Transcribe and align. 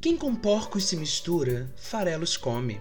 Quem 0.00 0.16
com 0.16 0.32
porcos 0.32 0.84
se 0.84 0.96
mistura, 0.96 1.74
farelos 1.76 2.36
come. 2.36 2.80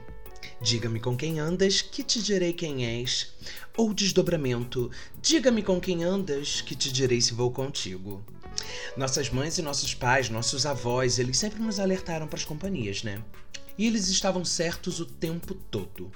Diga-me 0.61 0.99
com 0.99 1.17
quem 1.17 1.39
andas, 1.39 1.81
que 1.81 2.03
te 2.03 2.21
direi 2.21 2.53
quem 2.53 2.85
és. 2.85 3.33
Ou 3.75 3.91
desdobramento, 3.91 4.91
diga-me 5.19 5.63
com 5.63 5.81
quem 5.81 6.03
andas, 6.03 6.61
que 6.61 6.75
te 6.75 6.91
direi 6.91 7.19
se 7.19 7.33
vou 7.33 7.49
contigo. 7.49 8.23
Nossas 8.95 9.31
mães 9.31 9.57
e 9.57 9.63
nossos 9.63 9.95
pais, 9.95 10.29
nossos 10.29 10.67
avós, 10.67 11.17
eles 11.17 11.39
sempre 11.39 11.59
nos 11.59 11.79
alertaram 11.79 12.27
para 12.27 12.37
as 12.37 12.45
companhias, 12.45 13.01
né? 13.01 13.19
E 13.79 13.87
eles 13.87 14.09
estavam 14.09 14.45
certos 14.45 14.99
o 14.99 15.05
tempo 15.05 15.55
todo. 15.55 16.11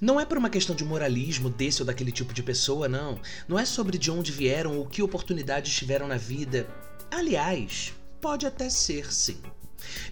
Não 0.00 0.20
é 0.20 0.24
por 0.24 0.38
uma 0.38 0.50
questão 0.50 0.76
de 0.76 0.84
moralismo 0.84 1.50
desse 1.50 1.82
ou 1.82 1.86
daquele 1.86 2.12
tipo 2.12 2.32
de 2.32 2.44
pessoa, 2.44 2.88
não. 2.88 3.20
Não 3.48 3.58
é 3.58 3.64
sobre 3.64 3.98
de 3.98 4.08
onde 4.08 4.30
vieram 4.30 4.78
ou 4.78 4.86
que 4.86 5.02
oportunidades 5.02 5.74
tiveram 5.74 6.06
na 6.06 6.16
vida. 6.16 6.68
Aliás, 7.10 7.92
pode 8.20 8.46
até 8.46 8.70
ser 8.70 9.12
sim. 9.12 9.40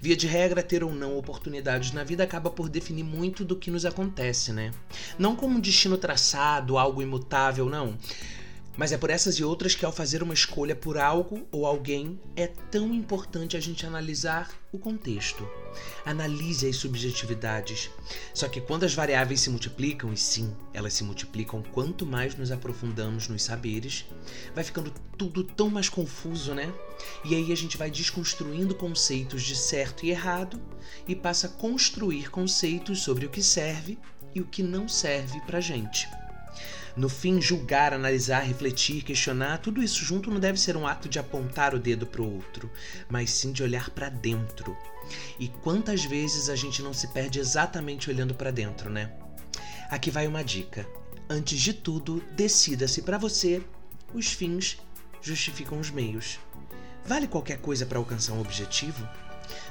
Via 0.00 0.16
de 0.16 0.26
regra, 0.26 0.62
ter 0.62 0.82
ou 0.84 0.92
não 0.92 1.16
oportunidades 1.16 1.92
na 1.92 2.04
vida 2.04 2.22
acaba 2.24 2.50
por 2.50 2.68
definir 2.68 3.04
muito 3.04 3.44
do 3.44 3.56
que 3.56 3.70
nos 3.70 3.84
acontece, 3.84 4.52
né? 4.52 4.70
Não 5.18 5.36
como 5.36 5.56
um 5.56 5.60
destino 5.60 5.96
traçado, 5.96 6.78
algo 6.78 7.02
imutável, 7.02 7.66
não. 7.68 7.96
Mas 8.76 8.90
é 8.90 8.96
por 8.96 9.10
essas 9.10 9.34
e 9.36 9.44
outras 9.44 9.74
que, 9.74 9.84
ao 9.84 9.92
fazer 9.92 10.22
uma 10.22 10.32
escolha 10.32 10.74
por 10.74 10.96
algo 10.96 11.46
ou 11.52 11.66
alguém, 11.66 12.18
é 12.34 12.46
tão 12.46 12.92
importante 12.94 13.56
a 13.56 13.60
gente 13.60 13.84
analisar 13.84 14.50
o 14.72 14.78
contexto. 14.78 15.46
Analise 16.06 16.66
as 16.66 16.76
subjetividades. 16.76 17.90
Só 18.32 18.48
que 18.48 18.62
quando 18.62 18.84
as 18.84 18.94
variáveis 18.94 19.40
se 19.40 19.50
multiplicam, 19.50 20.10
e 20.10 20.16
sim, 20.16 20.56
elas 20.72 20.94
se 20.94 21.04
multiplicam 21.04 21.62
quanto 21.62 22.06
mais 22.06 22.34
nos 22.34 22.50
aprofundamos 22.50 23.28
nos 23.28 23.42
saberes, 23.42 24.06
vai 24.54 24.64
ficando 24.64 24.90
tudo 25.18 25.44
tão 25.44 25.68
mais 25.68 25.90
confuso, 25.90 26.54
né? 26.54 26.72
E 27.26 27.34
aí 27.34 27.52
a 27.52 27.56
gente 27.56 27.76
vai 27.76 27.90
desconstruindo 27.90 28.74
conceitos 28.74 29.42
de 29.42 29.54
certo 29.54 30.06
e 30.06 30.10
errado 30.10 30.58
e 31.06 31.14
passa 31.14 31.46
a 31.46 31.50
construir 31.50 32.30
conceitos 32.30 33.02
sobre 33.02 33.26
o 33.26 33.30
que 33.30 33.42
serve 33.42 33.98
e 34.34 34.40
o 34.40 34.46
que 34.46 34.62
não 34.62 34.88
serve 34.88 35.40
pra 35.42 35.60
gente. 35.60 36.08
No 36.94 37.08
fim, 37.08 37.40
julgar, 37.40 37.94
analisar, 37.94 38.40
refletir, 38.40 39.02
questionar, 39.02 39.58
tudo 39.58 39.82
isso 39.82 40.04
junto 40.04 40.30
não 40.30 40.38
deve 40.38 40.60
ser 40.60 40.76
um 40.76 40.86
ato 40.86 41.08
de 41.08 41.18
apontar 41.18 41.74
o 41.74 41.78
dedo 41.78 42.06
para 42.06 42.20
o 42.20 42.34
outro, 42.34 42.70
mas 43.08 43.30
sim 43.30 43.50
de 43.50 43.62
olhar 43.62 43.88
para 43.90 44.10
dentro. 44.10 44.76
E 45.38 45.48
quantas 45.48 46.04
vezes 46.04 46.48
a 46.48 46.56
gente 46.56 46.82
não 46.82 46.92
se 46.92 47.08
perde 47.08 47.38
exatamente 47.38 48.10
olhando 48.10 48.34
para 48.34 48.50
dentro, 48.50 48.90
né? 48.90 49.10
Aqui 49.90 50.10
vai 50.10 50.26
uma 50.26 50.44
dica. 50.44 50.86
Antes 51.28 51.60
de 51.60 51.72
tudo, 51.72 52.22
decida-se 52.32 53.02
para 53.02 53.16
você 53.16 53.62
os 54.12 54.28
fins 54.28 54.78
justificam 55.22 55.80
os 55.80 55.90
meios. 55.90 56.38
Vale 57.06 57.26
qualquer 57.26 57.58
coisa 57.58 57.86
para 57.86 57.98
alcançar 57.98 58.34
um 58.34 58.40
objetivo? 58.40 59.08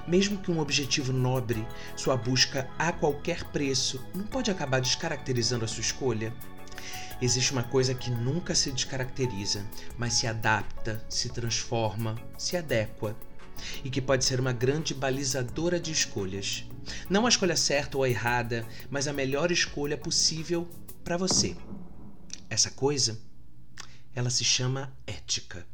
Mesmo 0.07 0.37
que 0.37 0.51
um 0.51 0.59
objetivo 0.59 1.13
nobre, 1.13 1.65
sua 1.95 2.17
busca 2.17 2.69
a 2.77 2.91
qualquer 2.91 3.43
preço, 3.45 4.03
não 4.13 4.23
pode 4.23 4.49
acabar 4.49 4.81
descaracterizando 4.81 5.65
a 5.65 5.67
sua 5.67 5.81
escolha? 5.81 6.33
Existe 7.21 7.51
uma 7.51 7.63
coisa 7.63 7.93
que 7.93 8.09
nunca 8.09 8.55
se 8.55 8.71
descaracteriza, 8.71 9.65
mas 9.97 10.13
se 10.13 10.27
adapta, 10.27 11.03
se 11.09 11.29
transforma, 11.29 12.15
se 12.37 12.57
adequa 12.57 13.15
e 13.83 13.89
que 13.89 14.01
pode 14.01 14.25
ser 14.25 14.39
uma 14.39 14.51
grande 14.51 14.93
balizadora 14.93 15.79
de 15.79 15.91
escolhas. 15.91 16.65
Não 17.09 17.25
a 17.25 17.29
escolha 17.29 17.55
certa 17.55 17.97
ou 17.97 18.03
a 18.03 18.09
errada, 18.09 18.65
mas 18.89 19.07
a 19.07 19.13
melhor 19.13 19.51
escolha 19.51 19.97
possível 19.97 20.67
para 21.03 21.17
você. 21.17 21.55
Essa 22.49 22.71
coisa, 22.71 23.19
ela 24.15 24.29
se 24.29 24.43
chama 24.43 24.91
ética. 25.05 25.65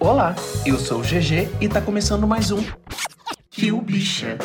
Olá, 0.00 0.34
eu 0.64 0.78
sou 0.78 1.00
o 1.00 1.02
GG 1.02 1.48
e 1.60 1.68
tá 1.68 1.82
começando 1.82 2.26
mais 2.26 2.50
um 2.50 2.64
Rio 3.50 3.80
Bicha, 3.80 4.38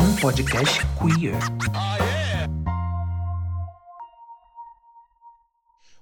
um 0.00 0.16
podcast 0.16 0.80
queer. 0.98 1.34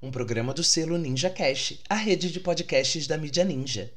Um 0.02 0.10
programa 0.10 0.52
do 0.52 0.64
selo 0.64 0.98
Ninja 0.98 1.30
Cash, 1.30 1.74
a 1.88 1.94
rede 1.94 2.32
de 2.32 2.40
podcasts 2.40 3.06
da 3.06 3.16
mídia 3.16 3.44
ninja. 3.44 3.88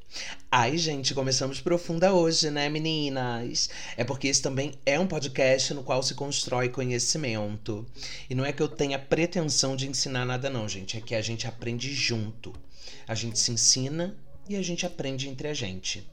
Ai, 0.51 0.77
gente, 0.77 1.15
começamos 1.15 1.59
profunda 1.59 2.13
hoje, 2.13 2.51
né, 2.51 2.69
meninas? 2.69 3.71
É 3.97 4.03
porque 4.03 4.27
esse 4.27 4.39
também 4.39 4.73
é 4.85 4.99
um 4.99 5.07
podcast 5.07 5.73
no 5.73 5.83
qual 5.83 6.03
se 6.03 6.13
constrói 6.13 6.69
conhecimento. 6.69 7.83
E 8.29 8.35
não 8.35 8.45
é 8.45 8.53
que 8.53 8.61
eu 8.61 8.67
tenha 8.67 8.99
pretensão 8.99 9.75
de 9.75 9.89
ensinar 9.89 10.25
nada, 10.25 10.47
não, 10.47 10.69
gente. 10.69 10.95
É 10.95 11.01
que 11.01 11.15
a 11.15 11.21
gente 11.23 11.47
aprende 11.47 11.91
junto. 11.91 12.53
A 13.07 13.15
gente 13.15 13.39
se 13.39 13.51
ensina 13.51 14.15
e 14.47 14.55
a 14.55 14.61
gente 14.61 14.85
aprende 14.85 15.27
entre 15.27 15.47
a 15.47 15.55
gente. 15.55 16.07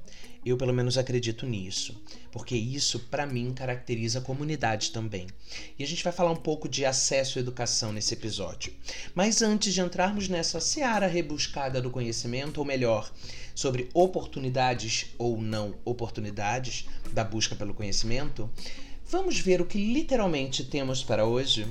Eu, 0.45 0.57
pelo 0.57 0.75
menos, 0.75 0.99
acredito 0.99 1.47
nisso, 1.47 2.03
porque 2.33 2.57
isso, 2.57 2.99
para 2.99 3.25
mim, 3.25 3.53
caracteriza 3.55 4.19
a 4.19 4.23
comunidade 4.23 4.91
também. 4.91 5.29
E 5.79 5.85
a 5.85 5.87
gente 5.87 6.03
vai 6.03 6.13
falar 6.13 6.33
um 6.33 6.37
pouco 6.37 6.69
de 6.69 6.85
acesso 6.85 7.39
à 7.39 7.41
educação 7.41 7.93
nesse 7.93 8.15
episódio. 8.15 8.73
Mas 9.15 9.41
antes 9.41 9.73
de 9.73 9.81
entrarmos 9.81 10.29
nessa 10.29 10.61
seara 10.61 11.07
rebuscada 11.07 11.81
do 11.81 11.91
conhecimento, 11.91 12.59
ou 12.59 12.65
melhor, 12.65 13.13
sobre 13.55 13.89
oportunidades 13.95 15.07
ou 15.17 15.41
não 15.41 15.77
oportunidades 15.85 16.87
da 17.13 17.23
busca 17.23 17.55
pelo 17.55 17.75
conhecimento, 17.75 18.51
vamos 19.07 19.39
ver 19.39 19.61
o 19.61 19.67
que 19.67 19.93
literalmente 19.93 20.65
temos 20.65 21.05
para 21.05 21.25
hoje 21.25 21.67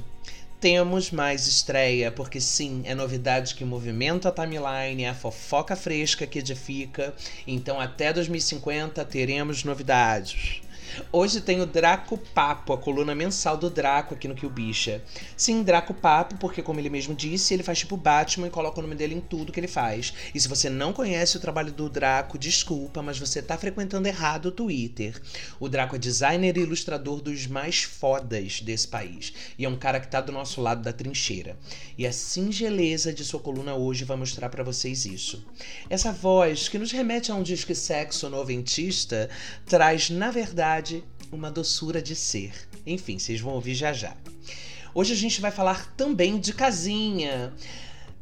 temos 0.62 1.10
mais 1.10 1.48
estreia, 1.48 2.12
porque 2.12 2.40
sim, 2.40 2.84
é 2.86 2.94
novidade 2.94 3.56
que 3.56 3.66
movimenta 3.66 4.30
a 4.30 4.32
timeline, 4.32 5.04
é 5.04 5.10
a 5.10 5.14
fofoca 5.16 5.76
fresca 5.76 6.28
que 6.28 6.38
edifica. 6.38 7.16
Então, 7.48 7.80
até 7.80 8.14
2050 8.14 9.04
teremos 9.06 9.64
novidades. 9.64 10.62
Hoje 11.12 11.41
tem 11.41 11.62
o 11.62 11.66
Draco 11.66 12.18
Papo, 12.18 12.74
a 12.74 12.78
coluna 12.78 13.16
mensal 13.16 13.56
do 13.56 13.69
Draco 13.69 14.13
aqui 14.13 14.28
no 14.28 14.35
o 14.41 14.50
Bicha. 14.50 15.03
Sim, 15.38 15.62
Draco 15.62 15.94
Papo, 15.94 16.35
porque 16.38 16.62
como 16.62 16.79
ele 16.79 16.90
mesmo 16.90 17.13
disse, 17.13 17.53
ele 17.53 17.63
faz 17.63 17.79
tipo 17.79 17.96
Batman 17.96 18.47
e 18.47 18.50
coloca 18.50 18.79
o 18.79 18.81
nome 18.81 18.96
dele 18.96 19.16
em 19.16 19.22
tudo 19.22 19.51
que 19.51 19.59
ele 19.59 19.68
faz. 19.68 20.13
E 20.34 20.40
se 20.40 20.47
você 20.47 20.69
não 20.69 20.91
conhece 20.94 21.38
o 21.38 21.40
trabalho 21.40 21.72
do 21.72 21.90
Draco, 21.90 22.38
desculpa, 22.38 23.01
mas 23.01 23.19
você 23.19 23.41
tá 23.41 23.57
frequentando 23.57 24.07
errado 24.07 24.47
o 24.47 24.51
Twitter. 24.51 25.22
O 25.59 25.69
Draco 25.69 25.96
é 25.96 26.00
designer 26.00 26.57
e 26.57 26.62
ilustrador 26.62 27.22
dos 27.22 27.46
mais 27.46 27.84
fodas 27.84 28.62
desse 28.62 28.88
país. 28.88 29.34
E 29.57 29.66
é 29.66 29.69
um 29.69 29.78
cara 29.78 30.00
que 30.00 30.07
tá 30.07 30.19
do 30.22 30.31
nosso 30.31 30.59
lado 30.62 30.81
da 30.81 30.91
trincheira. 30.91 31.57
E 31.97 32.07
a 32.07 32.12
singeleza 32.12 33.13
de 33.13 33.24
sua 33.24 33.40
coluna 33.40 33.75
hoje 33.75 34.03
vai 34.03 34.18
mostrar 34.18 34.50
para 34.50 34.63
vocês 34.63 35.06
isso. 35.06 35.46
Essa 35.90 36.12
voz, 36.12 36.68
que 36.68 36.80
nos 36.80 36.91
remete 36.91 37.31
a 37.31 37.35
um 37.35 37.44
disco 37.44 37.74
sexo 37.75 38.30
noventista, 38.30 39.30
traz, 39.66 40.09
na 40.09 40.31
verdade, 40.31 40.81
uma 41.31 41.50
doçura 41.50 42.02
de 42.02 42.16
ser. 42.16 42.53
Enfim, 42.86 43.18
vocês 43.18 43.40
vão 43.40 43.53
ouvir 43.53 43.75
já 43.75 43.94
já. 43.94 44.16
Hoje 44.94 45.14
a 45.14 45.16
gente 45.16 45.40
vai 45.40 45.52
falar 45.52 45.94
também 45.96 46.40
de 46.40 46.53
casinha. 46.53 47.53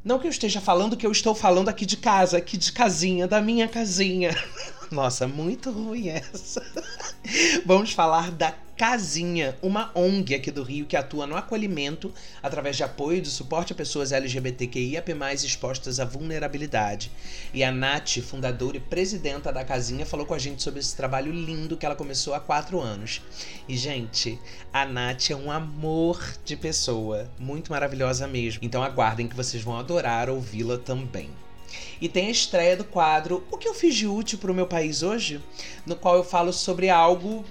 Não 0.04 0.20
que 0.20 0.28
eu 0.28 0.32
esteja 0.32 0.62
falando 0.62 0.96
que 0.96 1.06
eu 1.06 1.12
estou 1.12 1.34
falando 1.34 1.70
aqui 1.70 1.86
de 1.86 1.98
casa, 1.98 2.38
aqui 2.38 2.58
de 2.58 2.72
casinha, 2.72 3.28
da 3.28 3.42
minha 3.42 3.68
casinha. 3.68 4.32
Nossa, 4.92 5.28
muito 5.28 5.70
ruim 5.70 6.10
essa. 6.10 6.66
Vamos 7.64 7.94
falar 7.94 8.32
da 8.32 8.52
Casinha, 8.76 9.56
uma 9.62 9.92
ONG 9.94 10.34
aqui 10.34 10.50
do 10.50 10.64
Rio 10.64 10.88
que 10.88 10.96
atua 10.96 11.28
no 11.28 11.36
acolhimento 11.36 12.12
através 12.42 12.76
de 12.76 12.84
apoio 12.84 13.18
e 13.18 13.22
de 13.22 13.30
suporte 13.30 13.74
a 13.74 13.76
pessoas 13.76 14.12
LGBTQIAP+, 14.12 15.12
expostas 15.44 16.00
à 16.00 16.06
vulnerabilidade. 16.06 17.12
E 17.54 17.64
a 17.64 17.72
Nath, 17.72 18.20
fundadora 18.22 18.78
e 18.78 18.80
presidenta 18.80 19.54
da 19.54 19.64
Casinha, 19.64 20.08
falou 20.08 20.26
com 20.26 20.34
a 20.34 20.40
gente 20.40 20.64
sobre 20.64 20.80
esse 20.80 20.96
trabalho 20.96 21.32
lindo 21.32 21.78
que 21.78 21.86
ela 21.86 21.96
começou 21.96 22.34
há 22.34 22.40
quatro 22.40 22.80
anos. 22.80 23.22
E, 23.68 23.78
gente, 23.78 24.40
a 24.74 24.86
Nath 24.86 25.30
é 25.30 25.36
um 25.36 25.52
amor 25.52 26.20
de 26.44 26.56
pessoa, 26.56 27.30
muito 27.38 27.72
maravilhosa 27.72 28.28
mesmo. 28.28 28.62
Então 28.64 28.82
aguardem 28.82 29.28
que 29.28 29.36
vocês 29.36 29.62
vão 29.62 29.78
adorar 29.78 30.30
ouvi-la 30.30 30.78
também. 30.80 31.30
E 32.02 32.08
tem 32.08 32.28
a 32.28 32.32
estreia 32.32 32.76
do 32.76 32.84
quadro 32.84 33.44
O 33.52 33.58
que 33.58 33.68
eu 33.68 33.74
fiz 33.74 33.96
de 33.96 34.08
útil 34.08 34.38
para 34.40 34.52
o 34.52 34.56
meu 34.56 34.68
país 34.68 35.04
hoje? 35.04 35.44
No 35.86 35.96
qual 35.96 36.16
eu 36.16 36.24
falo 36.24 36.52
sobre 36.54 36.90
algo 36.90 37.46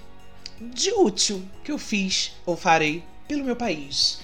de 0.59 0.91
útil 0.91 1.43
que 1.63 1.71
eu 1.71 1.77
fiz 1.77 2.33
ou 2.45 2.57
farei 2.57 3.03
pelo 3.29 3.45
meu 3.45 3.55
país. 3.55 4.19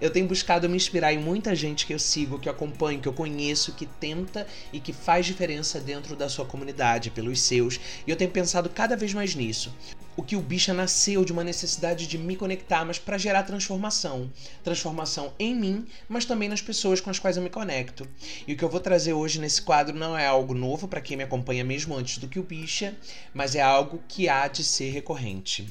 Eu 0.00 0.10
tenho 0.10 0.26
buscado 0.26 0.68
me 0.68 0.76
inspirar 0.76 1.12
em 1.12 1.18
muita 1.18 1.54
gente 1.54 1.86
que 1.86 1.94
eu 1.94 1.98
sigo, 1.98 2.40
que 2.40 2.48
eu 2.48 2.52
acompanho, 2.52 3.00
que 3.00 3.06
eu 3.06 3.12
conheço, 3.12 3.72
que 3.72 3.86
tenta 3.86 4.48
e 4.72 4.80
que 4.80 4.92
faz 4.92 5.26
diferença 5.26 5.78
dentro 5.80 6.16
da 6.16 6.28
sua 6.28 6.44
comunidade, 6.44 7.08
pelos 7.08 7.40
seus. 7.40 7.78
E 8.04 8.10
eu 8.10 8.16
tenho 8.16 8.32
pensado 8.32 8.68
cada 8.68 8.96
vez 8.96 9.14
mais 9.14 9.36
nisso. 9.36 9.72
O 10.16 10.24
que 10.24 10.34
o 10.34 10.42
bicha 10.42 10.74
nasceu 10.74 11.24
de 11.24 11.32
uma 11.32 11.44
necessidade 11.44 12.08
de 12.08 12.18
me 12.18 12.34
conectar, 12.34 12.84
mas 12.84 12.98
para 12.98 13.16
gerar 13.16 13.44
transformação. 13.44 14.28
Transformação 14.64 15.32
em 15.38 15.54
mim, 15.54 15.86
mas 16.08 16.24
também 16.24 16.48
nas 16.48 16.60
pessoas 16.60 17.00
com 17.00 17.10
as 17.10 17.20
quais 17.20 17.36
eu 17.36 17.42
me 17.44 17.50
conecto. 17.50 18.08
E 18.44 18.54
o 18.54 18.56
que 18.56 18.64
eu 18.64 18.68
vou 18.68 18.80
trazer 18.80 19.12
hoje 19.12 19.38
nesse 19.38 19.62
quadro 19.62 19.96
não 19.96 20.18
é 20.18 20.26
algo 20.26 20.52
novo 20.52 20.88
para 20.88 21.00
quem 21.00 21.16
me 21.16 21.22
acompanha 21.22 21.62
mesmo 21.62 21.94
antes 21.94 22.18
do 22.18 22.26
que 22.26 22.40
o 22.40 22.42
bicha, 22.42 22.96
mas 23.32 23.54
é 23.54 23.62
algo 23.62 24.02
que 24.08 24.28
há 24.28 24.48
de 24.48 24.64
ser 24.64 24.90
recorrente. 24.90 25.68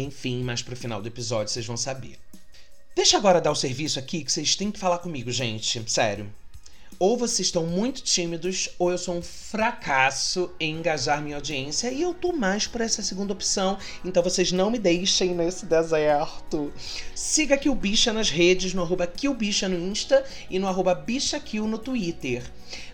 Enfim, 0.00 0.42
mais 0.42 0.62
pro 0.62 0.76
final 0.76 1.00
do 1.02 1.08
episódio 1.08 1.52
vocês 1.52 1.66
vão 1.66 1.76
saber. 1.76 2.18
Deixa 2.94 3.16
agora 3.16 3.40
dar 3.40 3.52
o 3.52 3.56
serviço 3.56 3.98
aqui 3.98 4.24
que 4.24 4.32
vocês 4.32 4.56
têm 4.56 4.70
que 4.72 4.78
falar 4.78 4.98
comigo, 4.98 5.30
gente. 5.30 5.82
Sério. 5.88 6.32
ou 6.98 7.16
vocês 7.16 7.46
estão 7.46 7.64
muito 7.64 8.02
tímidos, 8.02 8.70
ou 8.76 8.90
eu 8.90 8.98
sou 8.98 9.16
um 9.16 9.22
fracasso 9.22 10.50
em 10.58 10.74
engajar 10.74 11.22
minha 11.22 11.36
audiência. 11.36 11.92
E 11.92 12.02
eu 12.02 12.12
tô 12.12 12.32
mais 12.32 12.66
por 12.66 12.80
essa 12.80 13.02
segunda 13.02 13.32
opção. 13.32 13.78
Então 14.04 14.20
vocês 14.20 14.50
não 14.50 14.68
me 14.68 14.80
deixem 14.80 15.32
nesse 15.32 15.64
deserto. 15.64 16.72
Siga 17.14 17.56
Kill 17.56 17.74
Bicha 17.76 18.12
nas 18.12 18.30
redes, 18.30 18.74
no 18.74 18.82
arroba 18.82 19.08
Bicha 19.38 19.68
no 19.68 19.78
Insta 19.78 20.24
e 20.50 20.58
no 20.58 20.66
arroba 20.66 20.92
BichaKill 20.92 21.68
no 21.68 21.78
Twitter. 21.78 22.42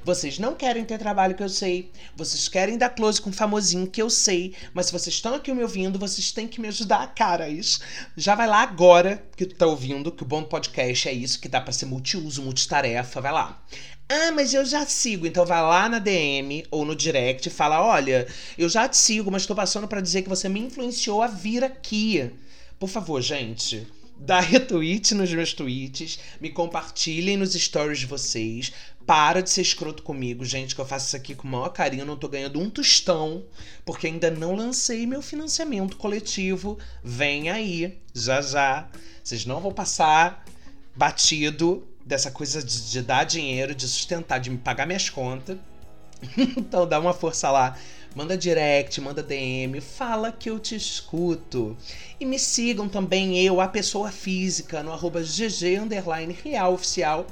Vocês 0.04 0.38
não 0.38 0.54
querem 0.54 0.84
ter 0.84 0.98
trabalho 0.98 1.34
que 1.34 1.42
eu 1.42 1.48
sei. 1.48 1.90
Vocês 2.14 2.46
querem 2.46 2.76
dar 2.76 2.90
close 2.90 3.20
com 3.20 3.32
famosinho 3.32 3.86
que 3.86 4.02
eu 4.02 4.10
sei. 4.10 4.54
Mas 4.74 4.86
se 4.86 4.92
vocês 4.92 5.14
estão 5.14 5.34
aqui 5.34 5.52
me 5.54 5.62
ouvindo, 5.62 5.98
vocês 5.98 6.30
têm 6.30 6.46
que 6.46 6.60
me 6.60 6.68
ajudar, 6.68 7.14
caras. 7.14 7.80
Já 8.14 8.34
vai 8.34 8.46
lá 8.46 8.62
agora 8.62 9.24
que 9.34 9.46
tu 9.46 9.54
tá 9.54 9.66
ouvindo, 9.66 10.12
que 10.12 10.22
o 10.22 10.26
bom 10.26 10.42
podcast 10.42 11.08
é 11.08 11.12
isso, 11.12 11.40
que 11.40 11.48
dá 11.48 11.58
pra 11.60 11.72
ser 11.72 11.86
multiuso, 11.86 12.42
multitarefa. 12.42 13.20
Vai 13.20 13.32
lá. 13.32 13.64
Ah, 14.06 14.30
mas 14.32 14.52
eu 14.52 14.64
já 14.66 14.84
sigo. 14.84 15.26
Então 15.26 15.46
vai 15.46 15.62
lá 15.62 15.88
na 15.88 15.98
DM 15.98 16.66
ou 16.70 16.84
no 16.84 16.94
direct 16.94 17.48
e 17.48 17.50
fala: 17.50 17.82
Olha, 17.82 18.26
eu 18.58 18.68
já 18.68 18.86
te 18.86 18.98
sigo, 18.98 19.30
mas 19.30 19.46
tô 19.46 19.54
passando 19.54 19.88
para 19.88 20.02
dizer 20.02 20.20
que 20.20 20.28
você 20.28 20.48
me 20.50 20.60
influenciou 20.60 21.22
a 21.22 21.26
vir 21.26 21.64
aqui. 21.64 22.30
Por 22.78 22.88
favor, 22.88 23.22
gente. 23.22 23.86
Dá 24.24 24.40
retweet 24.40 25.14
nos 25.14 25.30
meus 25.30 25.52
tweets, 25.52 26.18
me 26.40 26.48
compartilhem 26.48 27.36
nos 27.36 27.52
stories 27.52 27.98
de 27.98 28.06
vocês. 28.06 28.72
Para 29.06 29.42
de 29.42 29.50
ser 29.50 29.60
escroto 29.60 30.02
comigo, 30.02 30.46
gente, 30.46 30.74
que 30.74 30.80
eu 30.80 30.86
faço 30.86 31.08
isso 31.08 31.16
aqui 31.16 31.34
com 31.34 31.46
o 31.46 31.50
maior 31.50 31.68
carinho. 31.68 32.06
Não 32.06 32.16
tô 32.16 32.26
ganhando 32.26 32.58
um 32.58 32.70
tostão, 32.70 33.44
porque 33.84 34.06
ainda 34.06 34.30
não 34.30 34.56
lancei 34.56 35.06
meu 35.06 35.20
financiamento 35.20 35.98
coletivo. 35.98 36.78
Vem 37.02 37.50
aí, 37.50 37.98
já 38.14 38.40
já. 38.40 38.88
Vocês 39.22 39.44
não 39.44 39.60
vão 39.60 39.74
passar 39.74 40.42
batido 40.96 41.86
dessa 42.02 42.30
coisa 42.30 42.62
de, 42.62 42.90
de 42.92 43.02
dar 43.02 43.24
dinheiro, 43.24 43.74
de 43.74 43.86
sustentar, 43.86 44.38
de 44.38 44.48
me 44.48 44.56
pagar 44.56 44.86
minhas 44.86 45.10
contas. 45.10 45.58
então 46.56 46.88
dá 46.88 46.98
uma 46.98 47.12
força 47.12 47.50
lá. 47.50 47.76
Manda 48.14 48.36
direct, 48.36 49.00
manda 49.00 49.24
DM, 49.24 49.80
fala 49.80 50.30
que 50.30 50.48
eu 50.48 50.60
te 50.60 50.76
escuto. 50.76 51.76
E 52.20 52.24
me 52.24 52.38
sigam 52.38 52.88
também 52.88 53.44
eu, 53.44 53.60
a 53.60 53.66
pessoa 53.66 54.12
física, 54.12 54.84
no 54.84 54.92
arroba 54.92 55.20
GG 55.20 55.80
Real 56.44 56.74
Oficial 56.74 57.26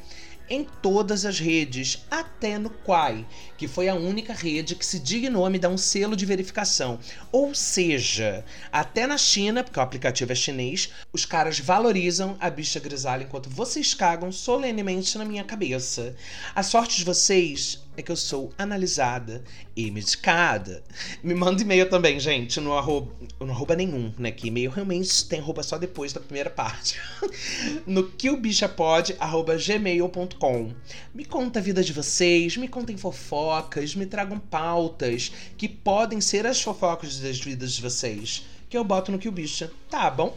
em 0.50 0.66
todas 0.82 1.24
as 1.24 1.38
redes, 1.38 2.04
até 2.10 2.58
no 2.58 2.68
Quai, 2.68 3.26
que 3.56 3.66
foi 3.66 3.88
a 3.88 3.94
única 3.94 4.34
rede 4.34 4.74
que 4.74 4.84
se 4.84 4.98
dignou 4.98 5.46
a 5.46 5.50
me 5.50 5.58
dar 5.58 5.70
um 5.70 5.78
selo 5.78 6.14
de 6.14 6.26
verificação. 6.26 6.98
Ou 7.30 7.54
seja, 7.54 8.44
até 8.70 9.06
na 9.06 9.16
China, 9.16 9.64
porque 9.64 9.78
o 9.78 9.82
aplicativo 9.82 10.30
é 10.30 10.34
chinês, 10.34 10.90
os 11.12 11.24
caras 11.24 11.58
valorizam 11.58 12.36
a 12.38 12.50
bicha 12.50 12.78
grisalha 12.80 13.22
enquanto 13.22 13.48
vocês 13.48 13.94
cagam 13.94 14.30
solenemente 14.30 15.16
na 15.16 15.24
minha 15.24 15.44
cabeça. 15.44 16.14
A 16.54 16.62
sorte 16.62 16.98
de 16.98 17.04
vocês 17.04 17.82
é 17.96 18.02
que 18.02 18.10
eu 18.10 18.16
sou 18.16 18.52
analisada 18.56 19.44
e 19.76 19.90
medicada. 19.90 20.82
Me 21.22 21.34
manda 21.34 21.60
e-mail 21.62 21.86
também, 21.88 22.18
gente, 22.18 22.58
no 22.60 22.72
arroba, 22.72 23.12
no 23.38 23.50
arroba 23.50 23.76
nenhum, 23.76 24.12
né? 24.18 24.30
Que 24.30 24.48
e-mail 24.48 24.70
realmente 24.70 25.26
tem 25.26 25.40
arroba 25.40 25.62
só 25.62 25.76
depois 25.78 26.12
da 26.12 26.20
primeira 26.20 26.50
parte. 26.50 27.00
no 27.86 28.04
quilbichapod.gmail.com 28.04 30.72
Me 31.14 31.24
conta 31.24 31.58
a 31.58 31.62
vida 31.62 31.82
de 31.82 31.92
vocês, 31.92 32.56
me 32.56 32.68
contem 32.68 32.96
fofocas, 32.96 33.94
me 33.94 34.06
tragam 34.06 34.38
pautas 34.38 35.32
que 35.56 35.68
podem 35.68 36.20
ser 36.20 36.46
as 36.46 36.60
fofocas 36.60 37.18
das 37.18 37.38
vidas 37.38 37.72
de 37.72 37.82
vocês, 37.82 38.46
que 38.68 38.78
eu 38.78 38.84
boto 38.84 39.10
no 39.12 39.18
Quilbicha, 39.18 39.70
tá 39.90 40.10
bom? 40.10 40.36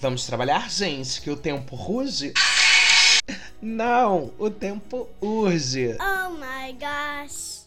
Vamos 0.00 0.26
trabalhar, 0.26 0.70
gente, 0.70 1.20
que 1.20 1.30
o 1.30 1.36
tempo 1.36 1.76
ruge. 1.76 2.32
Não, 3.60 4.32
o 4.38 4.50
tempo 4.50 5.08
urge. 5.20 5.96
Oh 6.00 6.30
my 6.30 6.72
gosh. 6.72 7.62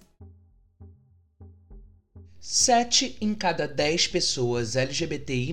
Sete 2.40 3.18
em 3.20 3.34
cada 3.34 3.68
dez 3.68 4.08
pessoas 4.08 4.76
LGBTI 4.76 5.52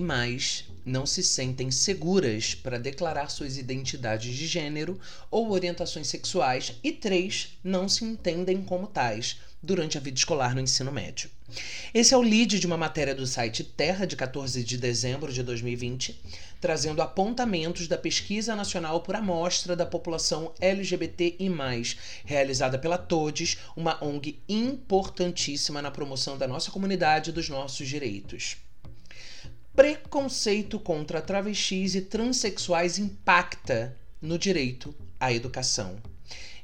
não 0.85 1.05
se 1.05 1.23
sentem 1.23 1.71
seguras 1.71 2.53
para 2.53 2.77
declarar 2.77 3.29
suas 3.29 3.57
identidades 3.57 4.35
de 4.35 4.45
gênero 4.45 4.99
ou 5.31 5.51
orientações 5.51 6.07
sexuais 6.07 6.73
e 6.83 6.91
três 6.91 7.57
não 7.63 7.87
se 7.87 8.03
entendem 8.03 8.61
como 8.61 8.87
tais 8.87 9.37
durante 9.61 9.97
a 9.97 10.01
vida 10.01 10.17
escolar 10.17 10.53
no 10.53 10.61
ensino 10.61 10.91
médio. 10.91 11.29
Esse 11.93 12.13
é 12.13 12.17
o 12.17 12.21
lead 12.21 12.59
de 12.59 12.65
uma 12.65 12.77
matéria 12.77 13.13
do 13.13 13.27
site 13.27 13.63
Terra 13.63 14.05
de 14.05 14.15
14 14.15 14.63
de 14.63 14.77
dezembro 14.77 15.31
de 15.31 15.43
2020, 15.43 16.19
trazendo 16.59 17.01
apontamentos 17.01 17.87
da 17.87 17.97
Pesquisa 17.97 18.55
Nacional 18.55 19.01
por 19.01 19.15
Amostra 19.15 19.75
da 19.75 19.85
População 19.85 20.53
LGBTI+, 20.59 21.51
realizada 22.25 22.79
pela 22.79 22.97
TODES, 22.97 23.57
uma 23.75 24.03
ONG 24.03 24.39
importantíssima 24.49 25.81
na 25.81 25.91
promoção 25.91 26.37
da 26.37 26.47
nossa 26.47 26.71
comunidade 26.71 27.29
e 27.29 27.33
dos 27.33 27.49
nossos 27.49 27.87
direitos. 27.87 28.57
Preconceito 29.75 30.79
contra 30.79 31.21
travestis 31.21 31.95
e 31.95 32.01
transexuais 32.01 32.97
impacta 32.97 33.95
no 34.21 34.37
direito 34.37 34.95
à 35.19 35.33
educação. 35.33 36.12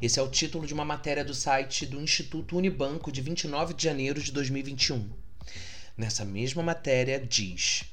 Esse 0.02 0.18
é 0.18 0.24
o 0.24 0.30
título 0.30 0.66
de 0.66 0.74
uma 0.74 0.86
matéria 0.86 1.26
do 1.26 1.34
site 1.34 1.86
do 1.86 2.00
Instituto 2.00 2.56
Unibanco 2.56 3.12
de 3.12 3.20
29 3.20 3.74
de 3.74 3.84
janeiro 3.84 4.24
de 4.24 4.32
2021. 4.32 5.10
Nessa 5.98 6.24
mesma 6.24 6.64
matéria 6.64 7.20
diz: 7.20 7.84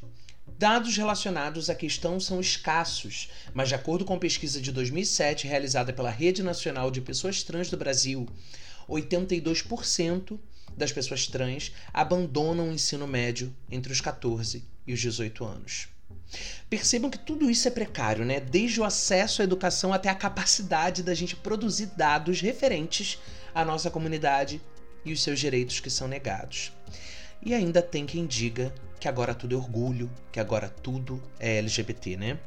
Dados 0.47 0.97
relacionados 0.97 1.69
à 1.69 1.75
questão 1.75 2.21
são 2.21 2.41
escassos, 2.41 3.29
mas 3.53 3.71
de 3.71 3.75
acordo 3.75 4.05
com 4.05 4.21
pesquisa 4.21 4.61
de 4.61 4.71
2007 4.71 5.49
realizada 5.49 5.93
pela 5.93 6.09
Rede 6.09 6.45
Nacional 6.45 6.93
de 6.93 7.01
Pessoas 7.01 7.43
Trans 7.43 7.71
do 7.71 7.77
Brasil, 7.77 8.29
82% 8.89 10.39
das 10.77 10.93
pessoas 10.93 11.27
trans 11.27 11.73
abandonam 11.93 12.69
o 12.69 12.73
ensino 12.73 13.09
médio 13.09 13.53
entre 13.69 13.93
os 13.93 14.01
14 14.01 14.65
e 14.87 14.93
os 14.93 15.01
18 15.01 15.45
anos. 15.45 15.96
Percebam 16.69 17.11
que 17.11 17.19
tudo 17.19 17.51
isso 17.51 17.69
é 17.69 17.71
precário, 17.71 18.25
né? 18.25 18.41
Desde 18.41 18.81
o 18.81 18.85
acesso 18.85 19.41
à 19.41 19.45
educação 19.45 19.93
até 19.93 20.09
a 20.09 20.15
capacidade 20.15 21.03
da 21.03 21.15
gente 21.15 21.37
produzir 21.37 21.87
dados 21.97 22.41
referentes 22.41 23.19
à 23.55 23.65
nossa 23.65 23.91
comunidade 23.91 24.61
e 25.05 25.13
os 25.13 25.23
seus 25.23 25.39
direitos 25.39 25.81
que 25.81 25.89
são 25.89 26.09
negados. 26.09 26.73
E 27.43 27.55
ainda 27.55 27.81
tem 27.81 28.05
quem 28.05 28.27
diga 28.27 28.75
que 28.99 29.09
agora 29.09 29.35
tudo 29.35 29.55
é 29.55 29.59
orgulho, 29.59 30.11
que 30.33 30.41
agora 30.41 30.69
tudo 30.69 31.23
é 31.39 31.59
LGBT, 31.59 32.17
né? 32.17 32.39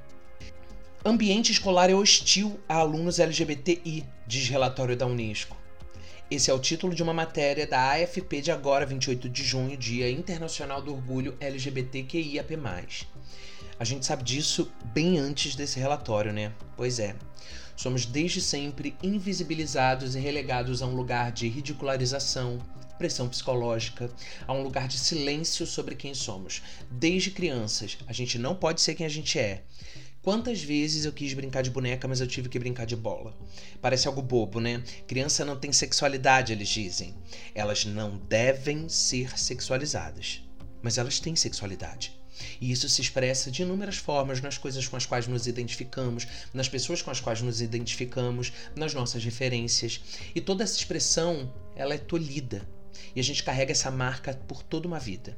Ambiente 1.06 1.52
escolar 1.52 1.90
é 1.90 1.94
hostil 1.94 2.60
a 2.68 2.76
alunos 2.76 3.20
LGBTI, 3.20 4.06
diz 4.28 4.50
relatório 4.50 4.98
da 4.98 5.06
Unesco. 5.06 5.56
Esse 6.30 6.52
é 6.52 6.54
o 6.54 6.60
título 6.60 6.94
de 6.94 7.02
uma 7.02 7.14
matéria 7.14 7.66
da 7.66 7.94
AFP 7.94 8.42
de 8.42 8.52
agora, 8.52 8.86
28 8.86 9.30
de 9.30 9.44
junho, 9.44 9.78
Dia 9.78 10.12
Internacional 10.12 10.82
do 10.82 10.94
Orgulho 10.94 11.38
LGBTQIAP+. 11.40 12.58
A 13.80 13.86
gente 13.86 14.06
sabe 14.06 14.24
disso 14.24 14.70
bem 14.94 15.18
antes 15.18 15.56
desse 15.56 15.80
relatório, 15.80 16.34
né? 16.34 16.52
Pois 16.76 17.00
é. 17.00 17.16
Somos 17.78 18.06
desde 18.06 18.42
sempre 18.42 18.94
invisibilizados 19.02 20.16
e 20.16 20.20
relegados 20.20 20.82
a 20.82 20.86
um 20.86 20.94
lugar 20.94 21.32
de 21.32 21.48
ridicularização, 21.48 22.60
pressão 22.98 23.30
psicológica, 23.30 24.12
a 24.46 24.52
um 24.52 24.62
lugar 24.62 24.86
de 24.90 25.00
silêncio 25.00 25.66
sobre 25.66 25.96
quem 25.96 26.14
somos. 26.14 26.62
Desde 26.92 27.32
crianças, 27.32 27.98
a 28.06 28.12
gente 28.12 28.38
não 28.38 28.54
pode 28.54 28.82
ser 28.82 28.96
quem 28.96 29.06
a 29.06 29.10
gente 29.10 29.40
é. 29.40 29.64
Quantas 30.22 30.62
vezes 30.62 31.06
eu 31.06 31.14
quis 31.14 31.34
brincar 31.34 31.62
de 31.62 31.72
boneca, 31.72 32.06
mas 32.06 32.20
eu 32.20 32.28
tive 32.28 32.50
que 32.50 32.60
brincar 32.60 32.86
de 32.86 32.98
bola? 32.98 33.34
Parece 33.82 34.10
algo 34.10 34.22
bobo, 34.22 34.60
né? 34.60 34.84
Criança 35.08 35.46
não 35.46 35.58
tem 35.58 35.72
sexualidade, 35.72 36.52
eles 36.52 36.68
dizem. 36.68 37.16
Elas 37.56 37.86
não 37.86 38.18
devem 38.18 38.90
ser 38.90 39.40
sexualizadas. 39.40 40.44
Mas 40.82 40.98
elas 40.98 41.22
têm 41.22 41.34
sexualidade. 41.38 42.19
E 42.60 42.72
isso 42.72 42.88
se 42.90 43.02
expressa 43.02 43.52
de 43.52 43.62
inúmeras 43.62 43.98
formas 43.98 44.42
nas 44.42 44.58
coisas 44.58 44.88
com 44.88 44.96
as 44.96 45.06
quais 45.06 45.28
nos 45.28 45.48
identificamos, 45.48 46.28
nas 46.54 46.70
pessoas 46.70 47.02
com 47.02 47.12
as 47.12 47.20
quais 47.20 47.42
nos 47.42 47.62
identificamos, 47.62 48.52
nas 48.76 48.94
nossas 48.94 49.24
referências. 49.24 50.02
E 50.34 50.42
toda 50.42 50.64
essa 50.64 50.78
expressão, 50.78 51.54
ela 51.76 51.94
é 51.94 51.98
tolhida. 51.98 52.68
E 53.16 53.20
a 53.20 53.24
gente 53.24 53.44
carrega 53.44 53.72
essa 53.72 53.90
marca 53.90 54.34
por 54.48 54.62
toda 54.62 54.88
uma 54.88 55.00
vida. 55.00 55.38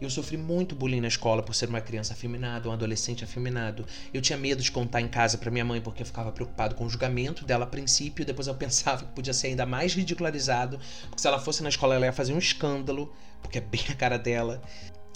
Eu 0.00 0.10
sofri 0.10 0.36
muito 0.36 0.74
bullying 0.74 1.00
na 1.00 1.08
escola 1.08 1.42
por 1.42 1.54
ser 1.54 1.68
uma 1.68 1.80
criança 1.80 2.12
afeminada, 2.12 2.68
um 2.68 2.72
adolescente 2.72 3.22
afeminado. 3.22 3.86
Eu 4.12 4.20
tinha 4.20 4.36
medo 4.36 4.62
de 4.62 4.70
contar 4.70 5.00
em 5.00 5.08
casa 5.08 5.38
para 5.38 5.50
minha 5.50 5.64
mãe 5.64 5.80
porque 5.80 6.02
eu 6.02 6.06
ficava 6.06 6.32
preocupado 6.32 6.74
com 6.74 6.84
o 6.84 6.90
julgamento 6.90 7.44
dela 7.44 7.64
a 7.64 7.68
princípio, 7.68 8.24
depois 8.24 8.48
eu 8.48 8.54
pensava 8.54 9.04
que 9.04 9.12
podia 9.12 9.32
ser 9.32 9.48
ainda 9.48 9.64
mais 9.64 9.94
ridicularizado, 9.94 10.78
porque 11.04 11.20
se 11.20 11.28
ela 11.28 11.38
fosse 11.38 11.62
na 11.62 11.68
escola 11.68 11.94
ela 11.94 12.06
ia 12.06 12.12
fazer 12.12 12.32
um 12.32 12.38
escândalo, 12.38 13.14
porque 13.40 13.58
é 13.58 13.60
bem 13.60 13.82
a 13.90 13.94
cara 13.94 14.18
dela. 14.18 14.60